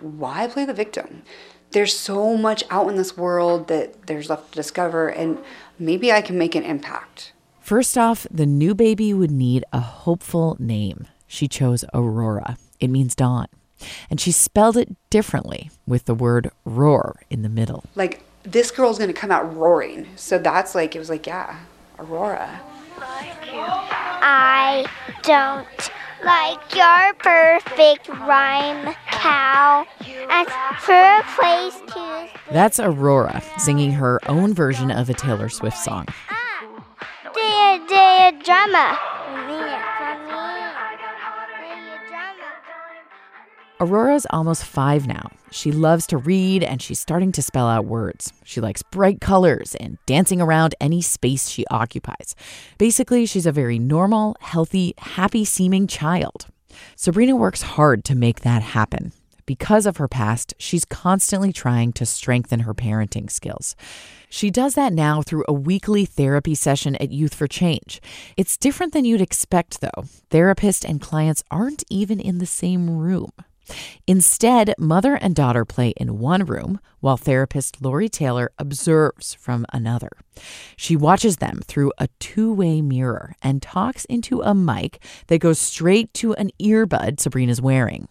why 0.00 0.48
play 0.48 0.64
the 0.64 0.74
victim? 0.74 1.22
There's 1.70 1.96
so 1.96 2.36
much 2.36 2.64
out 2.70 2.88
in 2.88 2.96
this 2.96 3.16
world 3.16 3.68
that 3.68 4.08
there's 4.08 4.28
left 4.28 4.50
to 4.50 4.56
discover, 4.56 5.08
and 5.08 5.38
maybe 5.78 6.10
I 6.10 6.22
can 6.22 6.36
make 6.36 6.56
an 6.56 6.64
impact. 6.64 7.34
First 7.68 7.98
off, 7.98 8.26
the 8.30 8.46
new 8.46 8.74
baby 8.74 9.12
would 9.12 9.30
need 9.30 9.62
a 9.74 9.80
hopeful 9.80 10.56
name. 10.58 11.06
She 11.26 11.46
chose 11.46 11.84
Aurora. 11.92 12.56
It 12.80 12.88
means 12.88 13.14
dawn. 13.14 13.46
And 14.08 14.18
she 14.18 14.32
spelled 14.32 14.78
it 14.78 14.88
differently 15.10 15.70
with 15.86 16.06
the 16.06 16.14
word 16.14 16.50
roar 16.64 17.20
in 17.28 17.42
the 17.42 17.50
middle. 17.50 17.84
Like, 17.94 18.22
this 18.42 18.70
girl's 18.70 18.98
gonna 18.98 19.12
come 19.12 19.30
out 19.30 19.54
roaring. 19.54 20.06
So 20.16 20.38
that's 20.38 20.74
like, 20.74 20.96
it 20.96 20.98
was 20.98 21.10
like, 21.10 21.26
yeah, 21.26 21.58
Aurora. 21.98 22.58
I 23.02 24.86
don't 25.22 25.90
like 26.24 26.74
your 26.74 27.12
perfect 27.18 28.08
rhyme, 28.08 28.94
cow. 29.10 29.86
As 30.30 30.46
for 30.80 30.94
a 30.94 31.22
place 31.36 31.92
to. 31.92 32.28
That's 32.50 32.80
Aurora 32.80 33.42
singing 33.58 33.92
her 33.92 34.20
own 34.26 34.54
version 34.54 34.90
of 34.90 35.10
a 35.10 35.12
Taylor 35.12 35.50
Swift 35.50 35.76
song. 35.76 36.06
Day, 37.48 37.80
day, 37.88 38.38
drama. 38.44 38.98
Aurora's 43.80 44.26
almost 44.28 44.64
five 44.64 45.06
now. 45.06 45.30
She 45.50 45.72
loves 45.72 46.06
to 46.08 46.18
read 46.18 46.62
and 46.62 46.82
she's 46.82 47.00
starting 47.00 47.32
to 47.32 47.40
spell 47.40 47.66
out 47.66 47.86
words. 47.86 48.34
She 48.44 48.60
likes 48.60 48.82
bright 48.82 49.22
colors 49.22 49.74
and 49.76 49.96
dancing 50.04 50.42
around 50.42 50.74
any 50.78 51.00
space 51.00 51.48
she 51.48 51.64
occupies. 51.68 52.34
Basically, 52.76 53.24
she's 53.24 53.46
a 53.46 53.52
very 53.52 53.78
normal, 53.78 54.36
healthy, 54.40 54.92
happy 54.98 55.46
seeming 55.46 55.86
child. 55.86 56.48
Sabrina 56.96 57.34
works 57.34 57.62
hard 57.62 58.04
to 58.04 58.14
make 58.14 58.40
that 58.40 58.60
happen. 58.60 59.12
Because 59.48 59.86
of 59.86 59.96
her 59.96 60.08
past, 60.08 60.52
she's 60.58 60.84
constantly 60.84 61.54
trying 61.54 61.94
to 61.94 62.04
strengthen 62.04 62.60
her 62.60 62.74
parenting 62.74 63.30
skills. 63.30 63.76
She 64.28 64.50
does 64.50 64.74
that 64.74 64.92
now 64.92 65.22
through 65.22 65.46
a 65.48 65.54
weekly 65.54 66.04
therapy 66.04 66.54
session 66.54 66.96
at 66.96 67.12
Youth 67.12 67.32
for 67.32 67.46
Change. 67.46 68.02
It's 68.36 68.58
different 68.58 68.92
than 68.92 69.06
you'd 69.06 69.22
expect, 69.22 69.80
though. 69.80 70.04
Therapist 70.28 70.84
and 70.84 71.00
clients 71.00 71.42
aren't 71.50 71.82
even 71.88 72.20
in 72.20 72.40
the 72.40 72.44
same 72.44 72.90
room. 72.90 73.32
Instead, 74.06 74.74
mother 74.78 75.14
and 75.14 75.34
daughter 75.34 75.64
play 75.64 75.94
in 75.96 76.18
one 76.18 76.44
room 76.44 76.78
while 77.00 77.16
therapist 77.16 77.80
Lori 77.80 78.10
Taylor 78.10 78.50
observes 78.58 79.32
from 79.32 79.64
another. 79.72 80.10
She 80.76 80.94
watches 80.94 81.38
them 81.38 81.62
through 81.64 81.92
a 81.96 82.08
two 82.18 82.52
way 82.52 82.82
mirror 82.82 83.34
and 83.42 83.62
talks 83.62 84.04
into 84.04 84.42
a 84.42 84.54
mic 84.54 85.02
that 85.28 85.40
goes 85.40 85.58
straight 85.58 86.12
to 86.14 86.34
an 86.34 86.50
earbud 86.60 87.18
Sabrina's 87.18 87.62
wearing. 87.62 88.08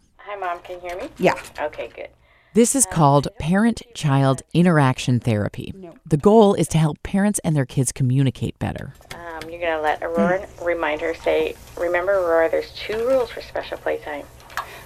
Hi, 0.58 0.64
Mom. 0.64 0.64
Can 0.64 0.76
you 0.76 0.90
hear 0.90 0.98
me? 0.98 1.10
Yeah. 1.18 1.34
Okay, 1.68 1.90
good. 1.96 2.10
This 2.54 2.76
is 2.76 2.86
called 2.88 3.28
parent 3.40 3.84
child 3.94 4.42
interaction 4.54 5.20
therapy. 5.20 5.74
The 6.06 6.18
goal 6.18 6.56
is 6.56 6.68
to 6.70 6.78
help 6.80 7.02
parents 7.04 7.40
and 7.44 7.56
their 7.56 7.66
kids 7.66 7.92
communicate 7.92 8.58
better. 8.58 8.94
Um, 9.14 9.48
you're 9.50 9.60
going 9.60 9.78
to 9.78 9.82
let 9.82 10.02
Aurora 10.02 10.48
remind 10.64 11.02
her, 11.02 11.14
say, 11.14 11.56
remember, 11.78 12.14
Aurora, 12.14 12.50
there's 12.50 12.72
two 12.72 12.98
rules 13.08 13.30
for 13.30 13.42
special 13.42 13.78
playtime. 13.78 14.26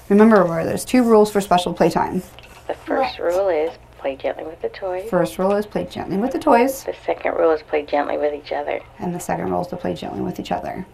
Remember, 0.10 0.42
Aurora, 0.42 0.66
there's 0.66 0.84
two 0.84 1.04
rules 1.04 1.32
for 1.32 1.40
special 1.40 1.74
playtime. 1.74 2.22
The 2.68 2.74
first 2.74 3.20
rule 3.20 3.48
is 3.48 3.72
play 4.00 4.18
gently 4.18 4.44
with 4.44 4.62
the 4.62 4.70
toys. 4.70 5.10
First 5.10 5.38
rule 5.40 5.54
is 5.54 5.66
play 5.66 5.86
gently 5.86 6.18
with 6.18 6.32
the 6.34 6.40
toys, 6.40 6.84
The 6.84 6.96
second 7.06 7.36
rule 7.36 7.52
is 7.52 7.62
play 7.62 7.86
gently 7.86 8.18
with 8.18 8.34
each 8.34 8.52
other. 8.52 8.82
and 9.00 9.16
the 9.16 9.20
second 9.20 9.50
rule 9.50 9.62
is 9.62 9.68
to 9.68 9.78
play 9.78 9.94
gently 9.94 10.20
with 10.20 10.40
each 10.42 10.52
other. 10.52 10.86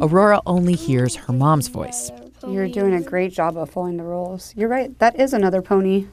Aurora 0.00 0.40
only 0.46 0.74
hears 0.74 1.16
her 1.16 1.32
mom's 1.32 1.66
voice. 1.68 2.10
You're 2.48 2.68
doing 2.68 2.94
a 2.94 3.00
great 3.00 3.32
job 3.32 3.56
of 3.56 3.70
following 3.70 3.96
the 3.96 4.04
rules. 4.04 4.52
You're 4.56 4.68
right, 4.68 4.96
that 4.98 5.18
is 5.18 5.32
another 5.32 5.62
pony. 5.62 6.06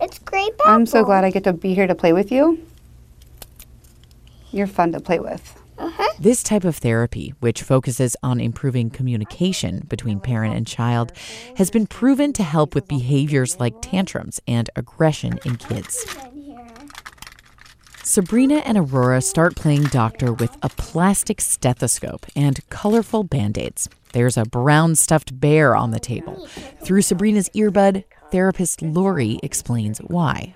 It's 0.00 0.18
great. 0.18 0.52
I'm 0.64 0.86
so 0.86 1.04
glad 1.04 1.24
I 1.24 1.30
get 1.30 1.44
to 1.44 1.52
be 1.52 1.74
here 1.74 1.86
to 1.86 1.94
play 1.94 2.12
with 2.12 2.32
you. 2.32 2.66
You're 4.50 4.66
fun 4.66 4.92
to 4.92 5.00
play 5.00 5.20
with. 5.20 5.56
Uh-huh. 5.78 6.12
This 6.18 6.42
type 6.42 6.64
of 6.64 6.76
therapy, 6.76 7.32
which 7.40 7.62
focuses 7.62 8.16
on 8.22 8.40
improving 8.40 8.90
communication 8.90 9.86
between 9.88 10.20
parent 10.20 10.54
and 10.54 10.66
child, 10.66 11.12
has 11.56 11.70
been 11.70 11.86
proven 11.86 12.32
to 12.34 12.42
help 12.42 12.74
with 12.74 12.88
behaviors 12.88 13.58
like 13.58 13.74
tantrums 13.80 14.40
and 14.46 14.68
aggression 14.76 15.38
in 15.44 15.56
kids. 15.56 16.04
Sabrina 18.02 18.56
and 18.56 18.76
Aurora 18.76 19.20
start 19.20 19.54
playing 19.54 19.84
doctor 19.84 20.32
with 20.32 20.56
a 20.62 20.68
plastic 20.68 21.40
stethoscope 21.40 22.26
and 22.34 22.60
colorful 22.68 23.22
band 23.22 23.56
aids. 23.56 23.88
There's 24.12 24.36
a 24.36 24.44
brown 24.44 24.96
stuffed 24.96 25.38
bear 25.38 25.74
on 25.76 25.90
the 25.90 26.00
table. 26.00 26.46
Through 26.84 27.02
Sabrina's 27.02 27.48
earbud, 27.50 28.04
therapist 28.30 28.82
Lori 28.82 29.38
explains 29.42 29.98
why. 29.98 30.54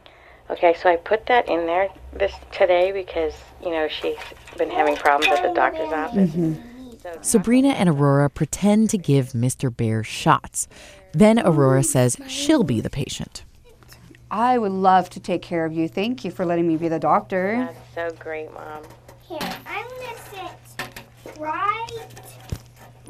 Okay, 0.51 0.75
so 0.75 0.91
I 0.91 0.97
put 0.97 1.27
that 1.27 1.49
in 1.49 1.67
there 1.67 1.89
this 2.13 2.35
today 2.53 2.93
because, 2.93 3.35
you 3.63 3.71
know, 3.71 3.89
she's 3.89 4.19
been 4.59 4.71
having 4.71 4.97
problems 4.97 5.33
at 5.33 5.43
the 5.43 5.55
doctor's 5.55 5.93
office. 5.93 6.31
Mm-hmm. 6.31 7.23
Sabrina 7.23 7.69
and 7.69 7.89
Aurora 7.89 8.31
pretend 8.31 8.91
to 8.91 8.99
give 8.99 9.33
Mr. 9.33 9.75
Bear 9.75 10.05
shots. 10.05 10.69
Then 11.13 11.39
Aurora 11.39 11.83
says 11.83 12.17
she'll 12.27 12.65
be 12.65 12.81
the 12.81 12.91
patient. 12.91 13.45
I 14.31 14.59
would 14.59 14.73
love 14.73 15.11
to 15.11 15.21
take 15.21 15.43
care 15.43 15.65
of 15.65 15.73
you. 15.73 15.87
Thank 15.89 16.25
you 16.25 16.31
for 16.31 16.45
letting 16.45 16.67
me 16.67 16.77
be 16.77 16.89
the 16.89 16.99
doctor. 16.99 17.71
That's 17.95 17.95
so 17.95 18.17
great, 18.19 18.53
Mom. 18.53 18.83
Here, 19.29 19.39
I'm 19.67 19.87
gonna 19.89 20.17
sit 20.31 21.39
right, 21.39 21.89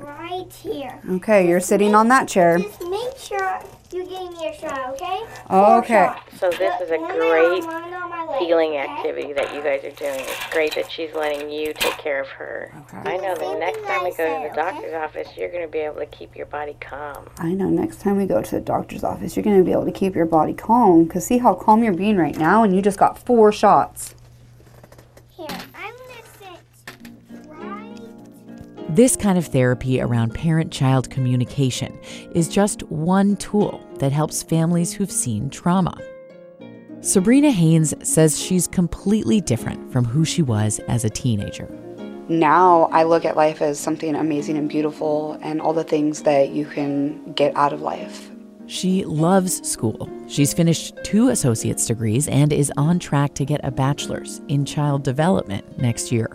right 0.05 0.53
here. 0.53 1.01
Okay, 1.09 1.49
you're 1.49 1.61
sitting 1.61 1.95
on 1.95 2.09
that 2.09 2.29
chair. 2.29 2.59
Just 2.59 2.81
make 2.83 3.17
sure 3.17 3.61
you're 3.93 4.05
getting 4.05 4.33
your 4.41 4.53
shot, 4.55 4.95
okay? 4.95 5.25
Okay. 5.51 6.13
So 6.39 6.51
this 6.51 6.81
is 6.81 6.91
a 6.91 6.99
One 6.99 7.11
great 7.11 7.63
on 7.63 8.11
my 8.11 8.39
healing 8.39 8.77
activity 8.77 9.33
that 9.33 9.55
you 9.55 9.63
guys 9.63 9.85
are 9.85 9.91
doing. 9.91 10.21
It's 10.21 10.53
great 10.53 10.75
that 10.75 10.91
she's 10.91 11.15
letting 11.15 11.51
you 11.51 11.73
take 11.75 11.97
care 11.99 12.21
of 12.21 12.29
her. 12.29 12.73
Okay. 12.93 13.13
I 13.13 13.17
know 13.17 13.35
the 13.35 13.59
next 13.59 13.83
time 13.85 14.05
we 14.05 14.11
go 14.11 14.43
to 14.43 14.49
the 14.49 14.55
doctor's 14.55 14.95
office, 14.95 15.29
you're 15.37 15.51
going 15.51 15.63
to 15.63 15.69
be 15.69 15.79
able 15.79 15.97
to 15.97 16.07
keep 16.07 16.35
your 16.37 16.47
body 16.47 16.77
calm. 16.81 17.29
I 17.39 17.53
know 17.53 17.69
next 17.71 18.01
time 18.01 18.17
we 18.17 18.27
go 18.27 18.43
to 18.43 18.51
the 18.51 18.61
doctor's 18.61 19.05
office, 19.05 19.37
you're 19.37 19.45
going 19.45 19.59
to 19.59 19.65
be 19.65 19.73
able 19.73 19.85
to 19.85 19.93
keep 19.93 20.15
your 20.15 20.27
body 20.27 20.55
calm. 20.55 21.05
Because 21.05 21.27
see 21.27 21.39
how 21.39 21.55
calm 21.55 21.85
you're 21.85 21.93
being 21.93 22.17
right 22.17 22.37
now, 22.37 22.63
and 22.65 22.75
you 22.75 22.83
just 22.83 22.99
got 22.99 23.19
four 23.19 23.53
shots. 23.53 24.15
This 28.95 29.17
kind 29.17 29.37
of 29.37 29.47
therapy 29.47 30.01
around 30.01 30.35
parent 30.35 30.71
child 30.71 31.11
communication 31.11 31.99
is 32.33 32.49
just 32.49 32.85
one 32.85 33.35
tool 33.39 33.85
that 33.99 34.13
helps 34.13 34.45
families 34.45 34.93
who've 34.93 35.11
seen 35.11 35.51
trauma. 35.51 35.99
Sabrina 37.01 37.51
Haynes 37.51 37.93
says 38.09 38.41
she's 38.41 38.69
completely 38.69 39.41
different 39.41 39.91
from 39.91 40.05
who 40.05 40.25
she 40.25 40.43
was 40.43 40.79
as 40.87 41.05
a 41.05 41.11
teenager. 41.11 41.69
Now 42.29 42.85
I 42.93 43.03
look 43.03 43.25
at 43.25 43.37
life 43.37 43.61
as 43.61 43.81
something 43.81 44.15
amazing 44.15 44.57
and 44.57 44.69
beautiful, 44.69 45.41
and 45.43 45.61
all 45.61 45.73
the 45.73 45.83
things 45.83 46.23
that 46.23 46.51
you 46.51 46.65
can 46.65 47.33
get 47.33 47.53
out 47.57 47.73
of 47.73 47.83
life. 47.83 48.31
She 48.67 49.05
loves 49.05 49.69
school. 49.69 50.09
She's 50.29 50.55
finished 50.55 50.97
two 51.03 51.31
associate's 51.31 51.85
degrees 51.85 52.29
and 52.29 52.53
is 52.53 52.71
on 52.77 53.01
track 53.01 53.35
to 53.35 53.45
get 53.45 53.61
a 53.65 53.73
bachelor's 53.73 54.41
in 54.47 54.65
child 54.65 55.03
development 55.03 55.79
next 55.79 56.13
year. 56.13 56.31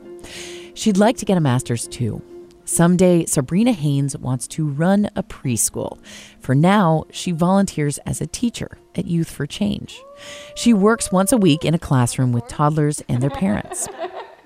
She'd 0.73 0.97
like 0.97 1.15
to 1.19 1.25
get 1.25 1.37
a 1.37 1.41
master's 1.41 1.87
too. 1.87 2.21
Someday, 2.69 3.25
Sabrina 3.25 3.71
Haynes 3.71 4.15
wants 4.15 4.47
to 4.49 4.67
run 4.67 5.09
a 5.15 5.23
preschool. 5.23 5.97
For 6.39 6.53
now, 6.53 7.05
she 7.09 7.31
volunteers 7.31 7.97
as 8.05 8.21
a 8.21 8.27
teacher 8.27 8.77
at 8.93 9.07
Youth 9.07 9.31
for 9.31 9.47
Change. 9.47 9.99
She 10.53 10.71
works 10.71 11.11
once 11.11 11.31
a 11.31 11.37
week 11.37 11.65
in 11.65 11.73
a 11.73 11.79
classroom 11.79 12.31
with 12.31 12.47
toddlers 12.47 13.01
and 13.09 13.23
their 13.23 13.31
parents. 13.31 13.87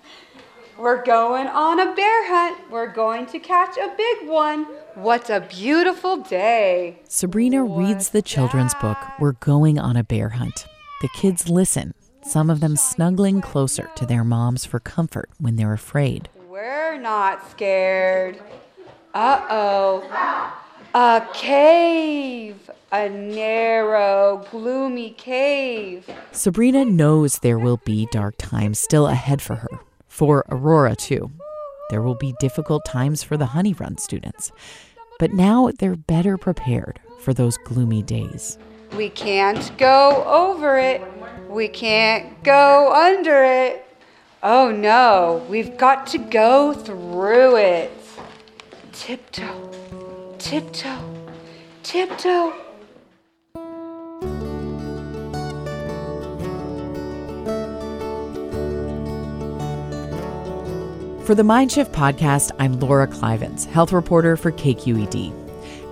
We're 0.77 1.03
going 1.03 1.47
on 1.47 1.81
a 1.81 1.93
bear 1.93 2.27
hunt. 2.29 2.71
We're 2.71 2.93
going 2.93 3.25
to 3.25 3.39
catch 3.39 3.75
a 3.75 3.93
big 3.97 4.29
one. 4.29 4.67
What 4.95 5.29
a 5.29 5.41
beautiful 5.41 6.15
day. 6.17 6.99
Sabrina 7.09 7.61
reads 7.61 8.09
the 8.09 8.21
children's 8.21 8.73
book, 8.75 8.97
We're 9.19 9.33
Going 9.33 9.77
on 9.77 9.97
a 9.97 10.03
Bear 10.03 10.29
Hunt. 10.29 10.65
The 11.01 11.09
kids 11.09 11.49
listen, 11.49 11.93
some 12.23 12.49
of 12.49 12.61
them 12.61 12.77
snuggling 12.77 13.41
closer 13.41 13.89
to 13.95 14.05
their 14.05 14.23
moms 14.23 14.63
for 14.65 14.79
comfort 14.79 15.29
when 15.39 15.57
they're 15.57 15.73
afraid. 15.73 16.29
We're 16.53 16.99
not 16.99 17.49
scared. 17.49 18.39
Uh 19.11 19.41
oh. 19.49 20.03
A 20.93 21.27
cave. 21.33 22.69
A 22.91 23.09
narrow, 23.09 24.45
gloomy 24.51 25.15
cave. 25.17 26.07
Sabrina 26.31 26.85
knows 26.85 27.39
there 27.39 27.57
will 27.57 27.77
be 27.77 28.07
dark 28.11 28.35
times 28.37 28.77
still 28.77 29.07
ahead 29.07 29.41
for 29.41 29.55
her. 29.55 29.79
For 30.07 30.45
Aurora, 30.47 30.95
too. 30.95 31.31
There 31.89 32.03
will 32.03 32.13
be 32.13 32.35
difficult 32.39 32.85
times 32.85 33.23
for 33.23 33.35
the 33.35 33.47
Honey 33.47 33.73
Run 33.73 33.97
students. 33.97 34.51
But 35.17 35.33
now 35.33 35.71
they're 35.79 35.95
better 35.95 36.37
prepared 36.37 36.99
for 37.21 37.33
those 37.33 37.57
gloomy 37.65 38.03
days. 38.03 38.59
We 38.95 39.09
can't 39.09 39.75
go 39.79 40.23
over 40.27 40.77
it. 40.77 41.01
We 41.49 41.67
can't 41.67 42.43
go 42.43 42.93
under 42.93 43.43
it. 43.43 43.87
Oh 44.45 44.71
no, 44.73 45.41
we've 45.49 45.77
got 45.77 46.05
to 46.07 46.17
go 46.17 46.73
through 46.73 47.55
it. 47.55 47.89
Tiptoe, 48.91 49.71
tiptoe, 50.37 50.99
tiptoe. 51.81 52.53
For 61.23 61.35
the 61.35 61.43
Mindshift 61.43 61.91
podcast, 61.91 62.51
I'm 62.59 62.77
Laura 62.81 63.07
Klivans, 63.07 63.63
health 63.63 63.93
reporter 63.93 64.35
for 64.35 64.51
KQED. 64.51 65.42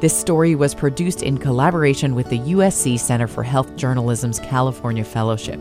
This 0.01 0.19
story 0.19 0.55
was 0.55 0.73
produced 0.73 1.21
in 1.21 1.37
collaboration 1.37 2.15
with 2.15 2.27
the 2.31 2.39
USC 2.39 2.97
Center 2.97 3.27
for 3.27 3.43
Health 3.43 3.75
Journalism's 3.75 4.39
California 4.39 5.03
Fellowship. 5.03 5.59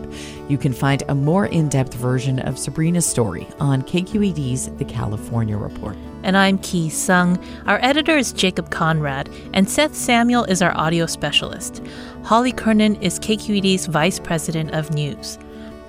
You 0.48 0.56
can 0.56 0.72
find 0.72 1.02
a 1.08 1.14
more 1.14 1.44
in 1.44 1.68
depth 1.68 1.92
version 1.92 2.38
of 2.38 2.58
Sabrina's 2.58 3.04
story 3.04 3.46
on 3.60 3.82
KQED's 3.82 4.74
The 4.78 4.86
California 4.86 5.58
Report. 5.58 5.94
And 6.22 6.38
I'm 6.38 6.56
Ki 6.56 6.88
Sung. 6.88 7.38
Our 7.66 7.80
editor 7.82 8.16
is 8.16 8.32
Jacob 8.32 8.70
Conrad, 8.70 9.28
and 9.52 9.68
Seth 9.68 9.94
Samuel 9.94 10.44
is 10.44 10.62
our 10.62 10.74
audio 10.74 11.04
specialist. 11.04 11.82
Holly 12.22 12.52
Kernan 12.52 12.96
is 13.02 13.20
KQED's 13.20 13.84
vice 13.88 14.18
president 14.18 14.70
of 14.70 14.90
news. 14.90 15.38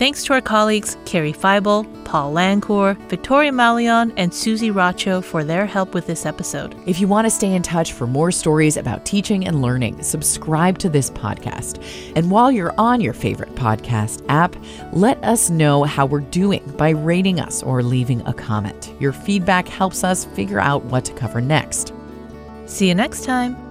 Thanks 0.02 0.24
to 0.24 0.34
our 0.34 0.42
colleagues 0.42 0.98
Carrie 1.06 1.32
Feibel, 1.32 1.86
Paul 2.06 2.34
Lancour, 2.34 2.98
Victoria 3.08 3.52
Mauleón, 3.52 4.12
and 4.18 4.34
Susie 4.34 4.72
Racho 4.72 5.24
for 5.24 5.44
their 5.44 5.68
help 5.68 5.94
with 5.94 6.08
this 6.08 6.26
episode. 6.26 6.76
If 6.88 7.00
you 7.00 7.08
want 7.08 7.28
to 7.28 7.30
stay 7.30 7.54
in 7.54 7.62
touch 7.62 7.94
for 7.94 8.08
more 8.08 8.32
stories 8.32 8.78
about 8.78 9.06
teaching 9.06 9.46
and 9.46 9.62
learning, 9.62 10.02
subscribe 10.02 10.80
to 10.80 10.90
this 10.90 11.12
podcast. 11.12 11.86
And 12.16 12.32
while 12.32 12.52
you're 12.52 12.74
on 12.80 13.00
your 13.00 13.14
favorite 13.14 13.54
podcast 13.54 14.26
app, 14.28 14.56
let 14.92 15.24
us 15.24 15.52
know 15.52 15.84
how 15.84 16.08
we're 16.08 16.22
doing 16.22 16.64
by 16.78 16.90
rating 16.90 17.40
us 17.40 17.62
or 17.62 17.84
leaving 17.84 18.26
a 18.26 18.34
comment. 18.34 18.96
Your 19.00 19.14
feedback 19.14 19.68
helps 19.68 20.04
us 20.04 20.26
figure 20.26 20.60
out 20.60 20.84
what 20.86 21.06
to 21.06 21.14
cover 21.14 21.42
next. 21.42 21.94
See 22.66 22.88
you 22.88 22.96
next 22.96 23.24
time. 23.24 23.71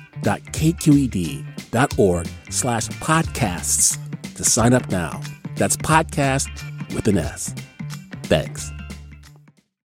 donate.kqed.org 0.23 2.27
slash 2.49 2.87
podcasts 2.87 4.35
to 4.35 4.43
sign 4.43 4.73
up 4.73 4.89
now. 4.89 5.21
That's 5.55 5.77
podcast 5.77 6.49
with 6.93 7.07
an 7.07 7.17
S. 7.17 7.55
Thanks. 8.23 8.71